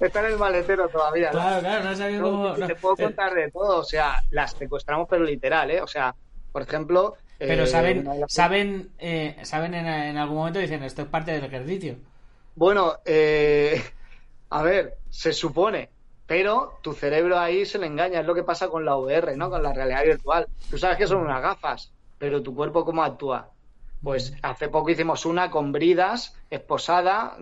[0.00, 1.26] Está en el maletero todavía.
[1.26, 1.32] ¿no?
[1.32, 2.54] Claro, claro, no sabía cómo.
[2.54, 5.82] Te puedo contar de todo, o sea, las secuestramos, pero literal, ¿eh?
[5.82, 6.14] O sea,
[6.50, 7.16] por ejemplo.
[7.38, 11.44] Pero eh, saben, saben, eh, saben en, en, algún momento dicen esto es parte del
[11.44, 11.96] ejercicio.
[12.54, 13.82] Bueno, eh,
[14.48, 15.88] a ver, se supone
[16.30, 19.50] pero tu cerebro ahí se le engaña, es lo que pasa con la VR, ¿no?
[19.50, 20.46] Con la realidad virtual.
[20.70, 23.50] Tú sabes que son unas gafas, pero tu cuerpo cómo actúa.
[24.00, 27.36] Pues hace poco hicimos una con bridas, esposada,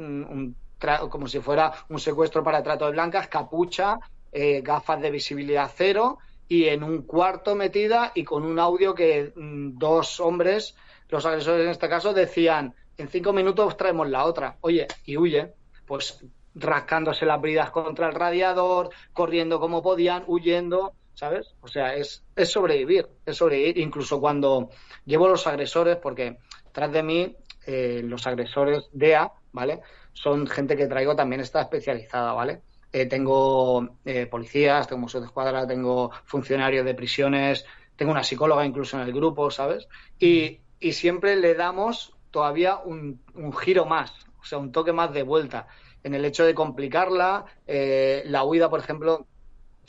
[1.10, 3.98] como si fuera un secuestro para trato de blancas, capucha,
[4.32, 6.16] eh, gafas de visibilidad cero
[6.48, 10.74] y en un cuarto metida y con un audio que mm, dos hombres,
[11.10, 15.52] los agresores en este caso, decían, en cinco minutos traemos la otra, oye, y huye.
[15.84, 16.24] Pues
[16.58, 21.54] rascándose las bridas contra el radiador, corriendo como podían, huyendo, ¿sabes?
[21.60, 24.70] O sea, es, sobrevivir, es sobrevivir, incluso cuando
[25.04, 26.38] llevo los agresores, porque
[26.72, 29.80] tras de mí eh, los agresores DEA, ¿vale?
[30.12, 32.62] Son gente que traigo también está especializada, ¿vale?
[32.92, 37.64] Eh, tengo eh, policías, tengo museos de escuadra, tengo funcionarios de prisiones,
[37.96, 39.88] tengo una psicóloga incluso en el grupo, ¿sabes?
[40.18, 45.12] Y, y siempre le damos todavía un, un giro más, o sea, un toque más
[45.12, 45.66] de vuelta
[46.02, 47.44] en el hecho de complicarla.
[47.66, 49.26] Eh, la huida, por ejemplo,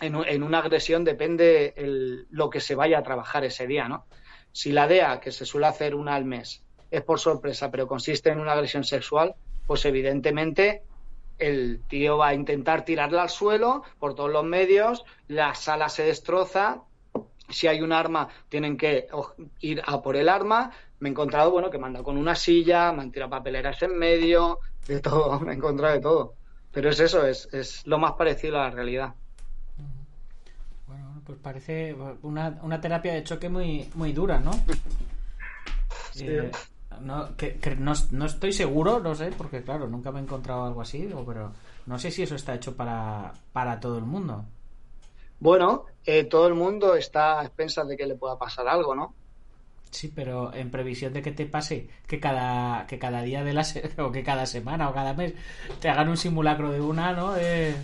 [0.01, 1.73] en, una agresión depende
[2.29, 4.05] lo que se vaya a trabajar ese día, ¿no?
[4.51, 8.29] Si la DEA, que se suele hacer una al mes, es por sorpresa, pero consiste
[8.29, 9.35] en una agresión sexual,
[9.67, 10.83] pues evidentemente
[11.37, 16.03] el tío va a intentar tirarla al suelo por todos los medios, la sala se
[16.03, 16.83] destroza,
[17.49, 19.07] si hay un arma tienen que
[19.61, 20.71] ir a por el arma.
[20.99, 24.59] Me he encontrado, bueno, que manda con una silla, me han tirado papeleras en medio,
[24.89, 26.33] de todo, me he encontrado de todo.
[26.71, 29.15] Pero es eso, es, es lo más parecido a la realidad.
[30.87, 34.51] Bueno, pues parece una, una terapia de choque muy, muy dura, ¿no?
[36.21, 36.51] Eh,
[36.99, 40.81] no, que, no, no, estoy seguro, no sé, porque claro, nunca me he encontrado algo
[40.81, 41.53] así, pero
[41.85, 44.43] no sé si eso está hecho para, para todo el mundo.
[45.39, 49.13] Bueno, eh, todo el mundo está a expensas de que le pueda pasar algo, ¿no?
[49.91, 53.63] Sí, pero en previsión de que te pase que cada, que cada día de la
[53.97, 55.33] o que cada semana o cada mes
[55.79, 57.35] te hagan un simulacro de una, ¿no?
[57.35, 57.75] Es...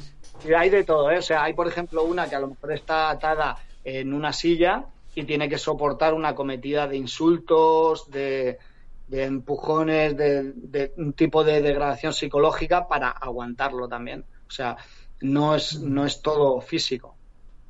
[0.56, 1.18] hay de todo, ¿eh?
[1.18, 4.86] O sea, hay, por ejemplo, una que a lo mejor está atada en una silla
[5.16, 8.60] y tiene que soportar una cometida de insultos, de,
[9.08, 14.26] de empujones, de, de, un tipo de degradación psicológica para aguantarlo también.
[14.48, 14.78] O sea,
[15.22, 17.15] no es, no es todo físico.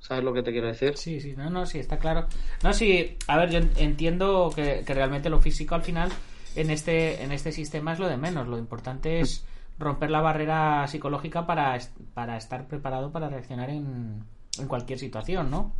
[0.05, 0.95] ¿Sabes lo que te quiero decir?
[0.97, 2.27] Sí, sí, no, no, sí, está claro.
[2.61, 6.11] No, sí, a ver, yo entiendo que, realmente lo físico al final
[6.55, 8.47] en este, en este sistema es lo de menos.
[8.47, 9.43] Lo importante es
[9.79, 11.79] romper la barrera psicológica para,
[12.13, 14.23] para estar preparado para reaccionar en,
[14.59, 15.73] en cualquier situación, ¿no?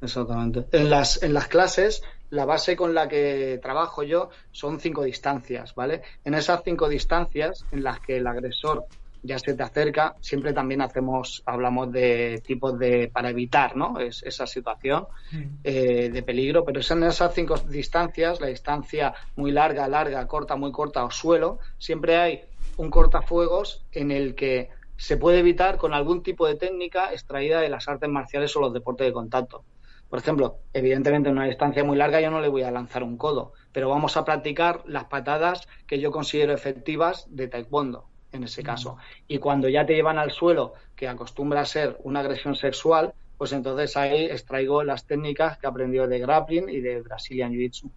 [0.00, 0.66] Exactamente.
[0.72, 5.72] En las, en las clases, la base con la que trabajo yo son cinco distancias,
[5.76, 6.02] ¿vale?
[6.24, 8.86] En esas cinco distancias en las que el agresor
[9.26, 13.98] ya se te acerca, siempre también hacemos, hablamos de tipos de, para evitar, ¿no?
[13.98, 15.42] Es, esa situación mm.
[15.64, 20.56] eh, de peligro, pero es en esas cinco distancias, la distancia muy larga, larga, corta,
[20.56, 22.44] muy corta o suelo, siempre hay
[22.76, 27.68] un cortafuegos en el que se puede evitar con algún tipo de técnica extraída de
[27.68, 29.64] las artes marciales o los deportes de contacto.
[30.08, 33.16] Por ejemplo, evidentemente en una distancia muy larga yo no le voy a lanzar un
[33.16, 38.62] codo, pero vamos a practicar las patadas que yo considero efectivas de taekwondo en ese
[38.62, 38.96] caso.
[39.28, 43.52] Y cuando ya te llevan al suelo, que acostumbra a ser una agresión sexual, pues
[43.52, 47.90] entonces ahí extraigo las técnicas que aprendió de grappling y de Brazilian Jiu-Jitsu,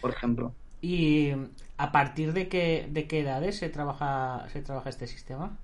[0.00, 0.54] por ejemplo.
[0.80, 1.32] ¿Y
[1.76, 5.58] a partir de qué, de qué edades se trabaja, se trabaja este sistema?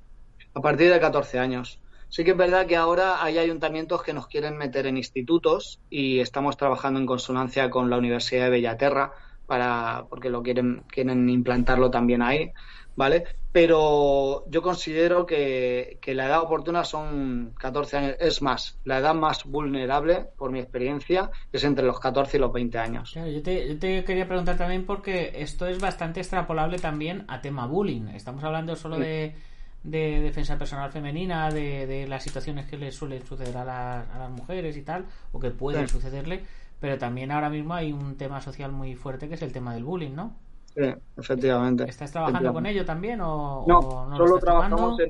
[0.55, 1.81] A partir de 14 años.
[2.09, 6.21] Sí que es verdad que ahora hay ayuntamientos que nos quieren meter en institutos y
[6.21, 9.13] estamos trabajando en consonancia con la Universidad de Bellaterra
[9.47, 12.53] para porque lo quieren quieren implantarlo también ahí
[12.97, 13.25] ¿vale?
[13.53, 18.17] Pero yo considero que, la edad oportuna son 14 años.
[18.21, 22.53] Es más, la edad más vulnerable, por mi experiencia, es entre los 14 y los
[22.53, 23.15] 20 años.
[23.15, 28.09] yo, te, quería preguntar también porque esto es bastante extrapolable también a tema bullying.
[28.09, 29.35] Estamos hablando solo de,
[29.83, 35.07] defensa personal femenina, de, las situaciones que le suelen suceder a, las mujeres y tal,
[35.33, 36.43] o que pueden sucederle,
[36.79, 39.85] pero también ahora mismo hay un tema social muy fuerte que es el tema del
[39.85, 40.46] bullying, ¿no?
[40.77, 40.83] Sí,
[41.17, 41.85] efectivamente.
[41.89, 43.21] ¿Estás trabajando con ello también?
[43.23, 45.01] O, no, solo trabajamos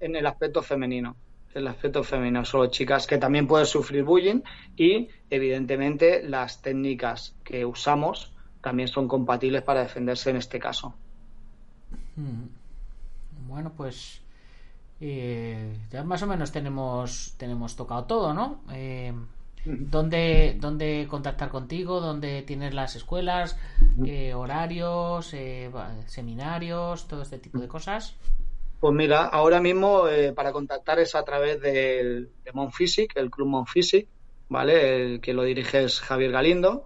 [0.00, 1.14] en, el aspecto femenino.
[1.52, 4.40] el aspecto femenino, solo chicas, que también pueden sufrir bullying
[4.76, 10.94] y, evidentemente, las técnicas que usamos también son compatibles para defenderse en este caso.
[12.16, 12.44] Mm.
[13.46, 14.22] Bueno, pues
[15.00, 18.62] eh, ya más o menos tenemos tenemos tocado todo, ¿no?
[18.72, 19.12] Eh,
[19.64, 22.00] ¿dónde, ¿Dónde contactar contigo?
[22.00, 23.58] ¿Dónde tienes las escuelas?
[24.06, 25.32] Eh, ¿Horarios?
[25.34, 25.70] Eh,
[26.06, 27.06] ¿Seminarios?
[27.06, 28.16] Todo este tipo de cosas.
[28.80, 33.48] Pues mira, ahora mismo eh, para contactar es a través del, de Monfisic, el Club
[33.48, 34.08] Monfisic,
[34.48, 34.96] ¿vale?
[34.96, 36.84] El que lo dirige es Javier Galindo.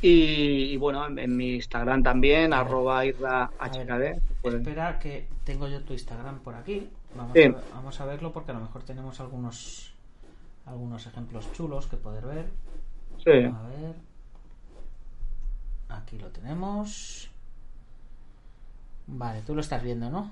[0.00, 4.20] Y, y bueno, en, en, mi Instagram también, arroba irra hkd.
[4.40, 4.54] Pues...
[4.54, 6.88] Espera que tengo yo tu Instagram por aquí.
[7.14, 7.42] Vamos, sí.
[7.42, 9.92] a, vamos a verlo porque a lo mejor tenemos algunos
[10.66, 12.46] algunos ejemplos chulos que poder ver.
[13.18, 13.30] Sí.
[13.30, 14.11] A ver.
[15.96, 17.30] Aquí lo tenemos.
[19.06, 20.30] Vale, tú lo estás viendo, ¿no?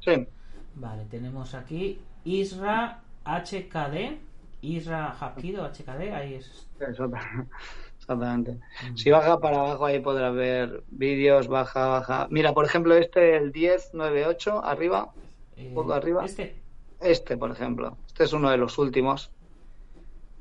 [0.00, 0.26] Sí.
[0.74, 4.18] Vale, tenemos aquí Isra HKD.
[4.62, 6.68] Isra Hapkido HKD, ahí es.
[7.98, 8.52] Exactamente.
[8.90, 8.96] Mm.
[8.96, 12.26] Si baja para abajo ahí podrás ver vídeos, baja, baja.
[12.30, 15.12] Mira, por ejemplo, este, el 1098, arriba,
[15.56, 16.24] Eh, un poco arriba.
[16.24, 16.56] Este.
[17.00, 17.96] Este, por ejemplo.
[18.06, 19.30] Este es uno de los últimos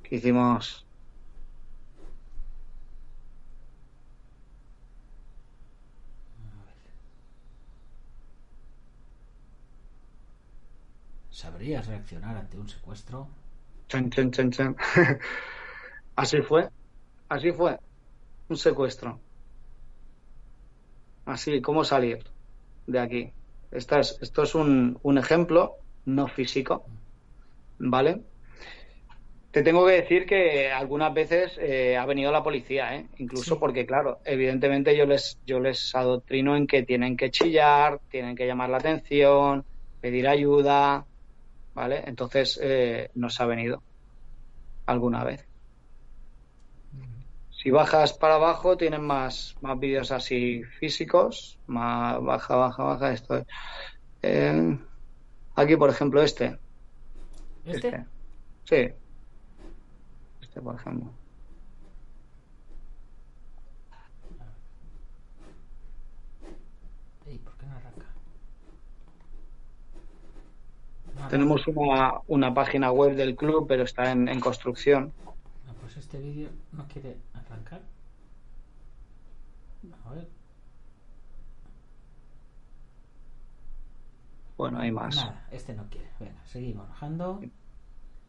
[0.04, 0.86] que hicimos.
[11.42, 13.28] ¿Sabrías reaccionar ante un secuestro?
[13.90, 14.76] Chan, chan, chan, chan.
[16.16, 16.70] Así fue.
[17.30, 17.80] Así fue.
[18.50, 19.20] Un secuestro.
[21.26, 22.20] Así, ¿cómo salir
[22.86, 23.34] de aquí?
[23.72, 26.86] Esto es, esto es un, un ejemplo no físico.
[27.80, 28.22] ¿Vale?
[29.50, 33.08] Te tengo que decir que algunas veces eh, ha venido la policía, ¿eh?
[33.18, 33.60] incluso Sí.
[33.60, 38.46] porque, claro, evidentemente yo les, yo les adoctrino en que tienen que chillar, tienen que
[38.46, 39.66] llamar la atención,
[40.00, 41.08] pedir ayuda,
[41.74, 42.04] ¿vale?
[42.06, 43.82] Entonces eh, nos ha venido
[44.86, 45.48] alguna vez.
[47.52, 53.14] Si bajas para abajo tienen más, más vídeos así físicos, más baja, baja, baja.
[53.14, 53.46] Esto es.
[54.24, 54.80] Eh,
[55.56, 56.58] aquí, por ejemplo, este.
[57.64, 58.06] ¿Este?
[58.64, 58.90] Sí.
[60.42, 61.12] Este, por ejemplo.
[67.28, 68.08] Ey, ¿por qué no arranca?
[71.30, 75.14] Tenemos una, una página web del club, pero está en, en construcción.
[75.66, 77.82] No, pues este vídeo no quiere arrancar.
[80.06, 80.28] A ver.
[84.58, 85.16] Bueno, hay más.
[85.16, 86.10] Nada, este no quiere.
[86.20, 87.42] Venga, seguimos bajando.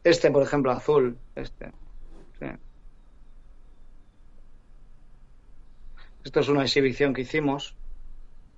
[0.05, 1.19] Este, por ejemplo, azul.
[1.35, 1.73] Este.
[2.39, 2.47] Sí.
[6.25, 7.77] Esto es una exhibición que hicimos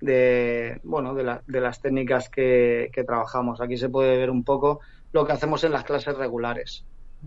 [0.01, 3.61] de, bueno, de, la- de las técnicas que, que trabajamos.
[3.61, 4.81] Aquí se puede ver un poco
[5.13, 6.87] lo que hacemos en las clases regulares,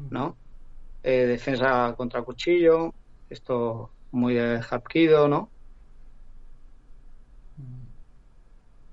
[0.10, 0.40] ¿no?
[1.04, 2.96] Eh, defensa contra cuchillo,
[3.30, 5.54] esto muy de Hapkido, ¿no?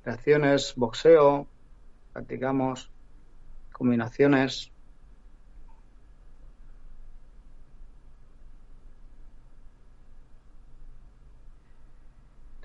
[0.04, 1.50] Reacciones, boxeo,
[2.12, 2.92] practicamos
[3.72, 4.73] combinaciones.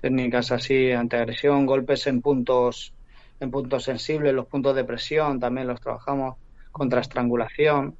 [0.00, 2.94] Técnicas así antiagresión, golpes en puntos
[3.40, 6.36] en puntos sensibles, los puntos de presión también los trabajamos,
[6.70, 7.96] contra estrangulación,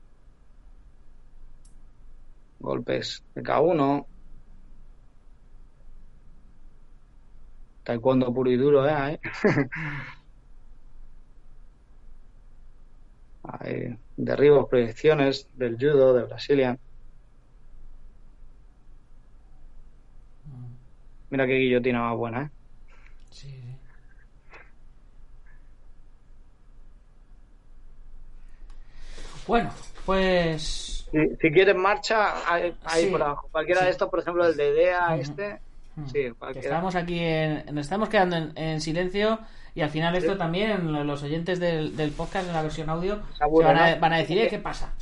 [2.59, 4.07] golpes de K1,
[7.85, 9.19] taekwondo puro y duro, ¿eh?
[14.17, 16.79] Derribos, proyecciones del judo, de Brazilian.
[21.31, 22.51] Mira qué guillotina más buena, ¿eh?
[23.31, 23.77] Sí, sí.
[29.47, 29.71] Bueno,
[30.07, 31.07] pues.
[31.11, 33.49] Si, si quieres marcha, ahí, Sí, por abajo.
[33.51, 33.87] Cualquiera sí.
[33.87, 35.59] de estos, por ejemplo, el de DEA, este.
[35.97, 36.69] mm, Sí, cualquiera.
[36.69, 39.41] estamos aquí en, nos estamos quedando en, en silencio
[39.75, 43.23] y al final esto también lo- los oyentes del, del podcast en la versión audio
[43.63, 44.01] van, a, ¿no?
[44.01, 44.93] van a decir "Eh, qué pasa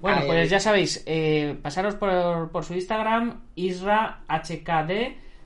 [0.00, 4.90] bueno Ay, pues ya sabéis eh, pasaros por, por su Instagram israhkd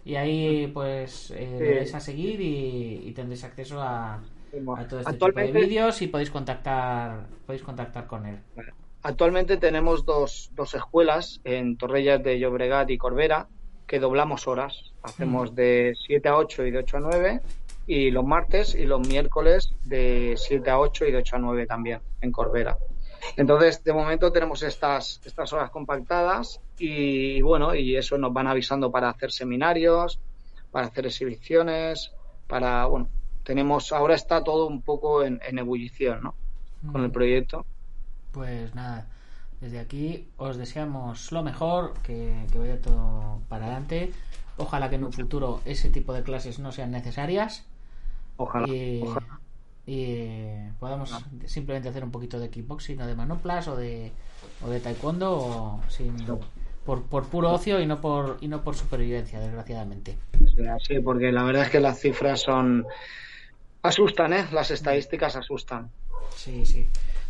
[0.04, 1.64] y ahí pues eh, Sí.
[1.64, 6.02] le dais a seguir y, y tendréis acceso a, a todo este tipo de vídeos
[6.02, 8.38] y podéis contactar podéis contactar con él
[9.02, 13.48] actualmente tenemos dos, dos escuelas en Torrellas de Llobregat y Corbera
[13.86, 14.92] que doblamos horas.
[15.02, 17.40] Hacemos de 7 a 8 y de 8 a 9
[17.88, 21.66] y los martes y los miércoles de 7 a 8 y de 8 a 9
[21.66, 22.78] también en Corbera.
[23.36, 28.90] Entonces, de momento tenemos estas, estas horas compactadas y, bueno, y eso nos van avisando
[28.90, 30.18] para hacer seminarios,
[30.70, 32.10] para hacer exhibiciones,
[32.46, 33.08] para, bueno,
[33.44, 36.34] tenemos, ahora está todo un poco en, en ebullición, ¿no?
[36.90, 37.66] Con el proyecto.
[38.32, 39.06] Pues nada,
[39.60, 44.12] desde aquí os deseamos lo mejor, que, que vaya todo para adelante.
[44.56, 47.66] Ojalá que en un futuro ese tipo de clases no sean necesarias.
[48.38, 48.66] Ojalá.
[48.68, 49.40] Y, ojalá.
[49.84, 51.14] y podamos
[51.44, 54.12] simplemente hacer un poquito de kickboxing o de manoplas o de,
[54.64, 56.16] o de taekwondo o sin,
[56.90, 60.16] por, por puro ocio y no por, y no por supervivencia, desgraciadamente.
[60.84, 62.84] Sí, porque la verdad es que las cifras son.
[63.80, 64.46] asustan, ¿eh?
[64.50, 65.88] Las estadísticas asustan.
[66.34, 66.88] Sí, sí.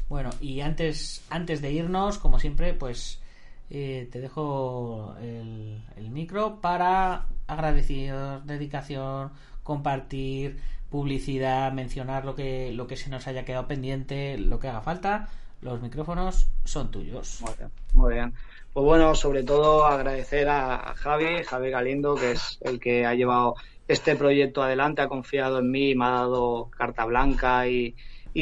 [0.08, 3.20] Bueno, y antes, antes de irnos, como siempre, pues
[3.68, 9.30] eh, te dejo el, el micro para agradecidos, dedicación,
[9.62, 10.58] compartir,
[10.88, 15.28] publicidad, mencionar lo que, lo que se nos haya quedado pendiente, lo que haga falta.
[15.60, 17.42] Los micrófonos son tuyos.
[17.42, 18.34] Muy bien, muy bien.
[18.72, 23.56] Pues bueno, sobre todo agradecer a Javi, Javi Galindo, que es el que ha llevado
[23.88, 27.96] este proyecto adelante, ha confiado en mí, me ha dado carta blanca y,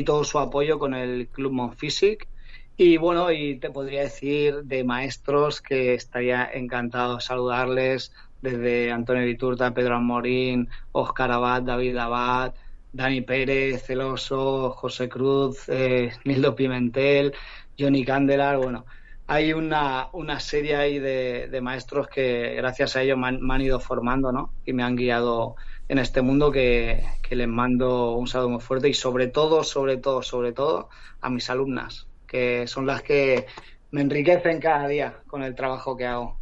[0.04, 2.28] todo su apoyo con el Club Monfisic.
[2.76, 8.12] Y bueno, y te podría decir de maestros que estaría encantado saludarles,
[8.42, 12.54] desde Antonio Viturta, Pedro Amorín, Oscar Abad, David Abad,
[12.92, 17.34] Dani Pérez, Celoso, José Cruz, eh, Nildo Pimentel,
[17.78, 18.84] Johnny Candelar, bueno,
[19.30, 23.60] hay una, una serie ahí de, de, maestros que gracias a ellos me han, han,
[23.60, 24.54] ido formando, ¿no?
[24.64, 25.54] Y me han guiado
[25.86, 29.98] en este mundo que, que les mando un saludo muy fuerte y sobre todo, sobre
[29.98, 30.88] todo, sobre todo
[31.20, 33.46] a mis alumnas, que son las que
[33.90, 36.38] me enriquecen cada día con el trabajo que hago.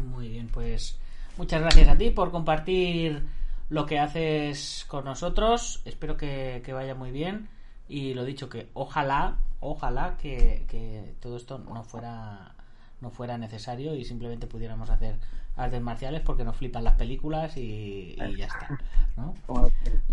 [0.00, 0.98] Muy bien, pues
[1.36, 3.24] muchas gracias a ti por compartir
[3.68, 5.82] lo que haces con nosotros.
[5.84, 7.50] Espero que, que vaya muy bien.
[7.88, 12.54] Y lo dicho, que ojalá, ojalá que, que, todo esto no fuera
[13.00, 15.18] no fuera necesario y simplemente pudiéramos hacer
[15.56, 18.78] artes marciales porque nos flipan las películas y, y ya está.
[19.16, 19.34] ¿no?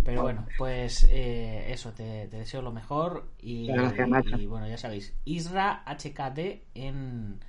[0.04, 4.68] Pero bueno, pues eh, eso, te, te, deseo lo mejor y, Gracias, y, y, bueno,
[4.68, 7.40] ya sabéis, Isra HKD en,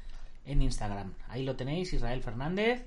[0.44, 1.14] en Instagram.
[1.28, 2.86] Ahí lo tenéis, Israel Fernández.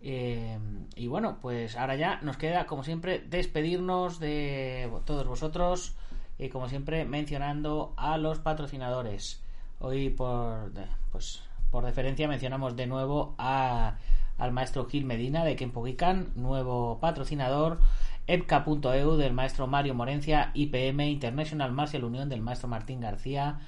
[0.00, 0.58] Eh,
[0.94, 5.96] y bueno, pues ahora ya nos queda, como siempre, despedirnos de todos vosotros.
[6.38, 9.42] Y como siempre, mencionando a los patrocinadores.
[9.78, 10.72] Hoy, por,
[11.12, 13.96] pues, por deferencia, mencionamos de nuevo a,
[14.38, 17.80] al maestro Gil Medina de Kempogican, nuevo patrocinador.
[18.28, 23.60] EPCA.eu del maestro Mario Morencia, IPM International Martial Unión del maestro Martín García,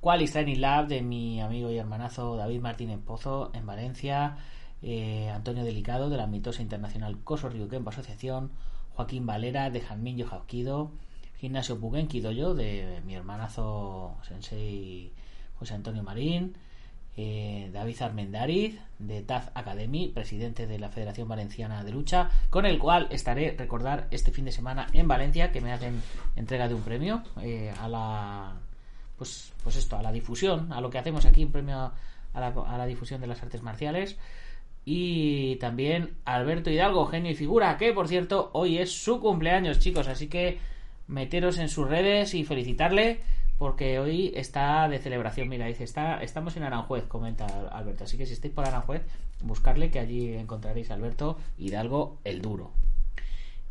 [0.00, 4.36] Qualis Training Lab de mi amigo y hermanazo David Martínez Pozo en Valencia,
[4.82, 8.52] eh, Antonio Delicado de la mitosa internacional Coso Río Kempo Asociación,
[8.94, 10.92] Joaquín Valera de Janmin Jauquido,
[11.40, 15.12] Gimnasio Pugen yo de mi hermanazo Sensei
[15.58, 16.54] José Antonio Marín,
[17.16, 22.78] eh, David Armendariz de TAF Academy, presidente de la Federación Valenciana de Lucha, con el
[22.78, 26.00] cual estaré recordar este fin de semana en Valencia que me hacen
[26.36, 28.52] entrega de un premio eh, a la
[29.16, 31.92] pues pues esto a la difusión a lo que hacemos aquí un premio
[32.34, 34.16] a la, a la difusión de las artes marciales.
[34.84, 40.08] Y también Alberto Hidalgo, genio y figura, que por cierto hoy es su cumpleaños, chicos,
[40.08, 40.58] así que
[41.08, 43.20] meteros en sus redes y felicitarle
[43.58, 45.48] porque hoy está de celebración.
[45.48, 48.04] Mira, dice, está, estamos en Aranjuez, comenta Alberto.
[48.04, 49.02] Así que si estáis por Aranjuez,
[49.42, 52.70] buscarle que allí encontraréis a Alberto Hidalgo el Duro.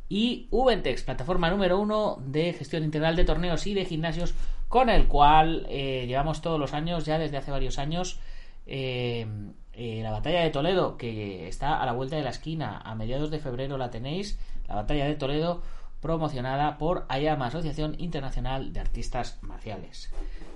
[0.10, 4.36] Y Ubentex, plataforma número uno de gestión integral de torneos y de gimnasios,
[4.68, 8.20] con el cual eh, llevamos todos los años, ya desde hace varios años,
[8.66, 9.26] eh,
[9.74, 13.32] eh, la batalla de Toledo, que está a la vuelta de la esquina, a mediados
[13.32, 15.62] de febrero la tenéis, la batalla de Toledo
[16.08, 20.10] promocionada por AYAMA, Asociación Internacional de Artistas Marciales.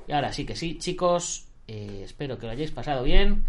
[0.08, 3.44] Y ahora sí que sí, chicos, eh, espero que lo hayáis pasado bien.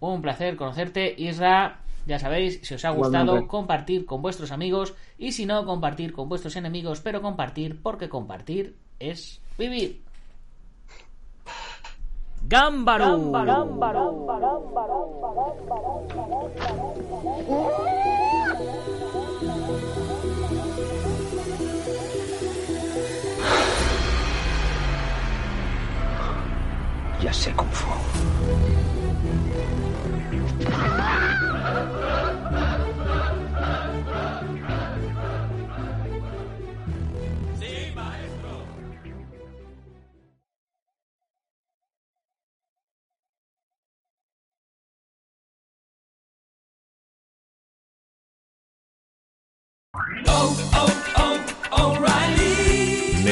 [0.00, 1.82] Un placer conocerte, Isra.
[2.04, 6.28] Ya sabéis, si os ha gustado, compartir con vuestros amigos y si no, compartir con
[6.28, 10.02] vuestros enemigos, pero compartir porque compartir es vivir.
[12.42, 13.06] Gámbaro.
[27.30, 28.09] Ya sé Kung Fu.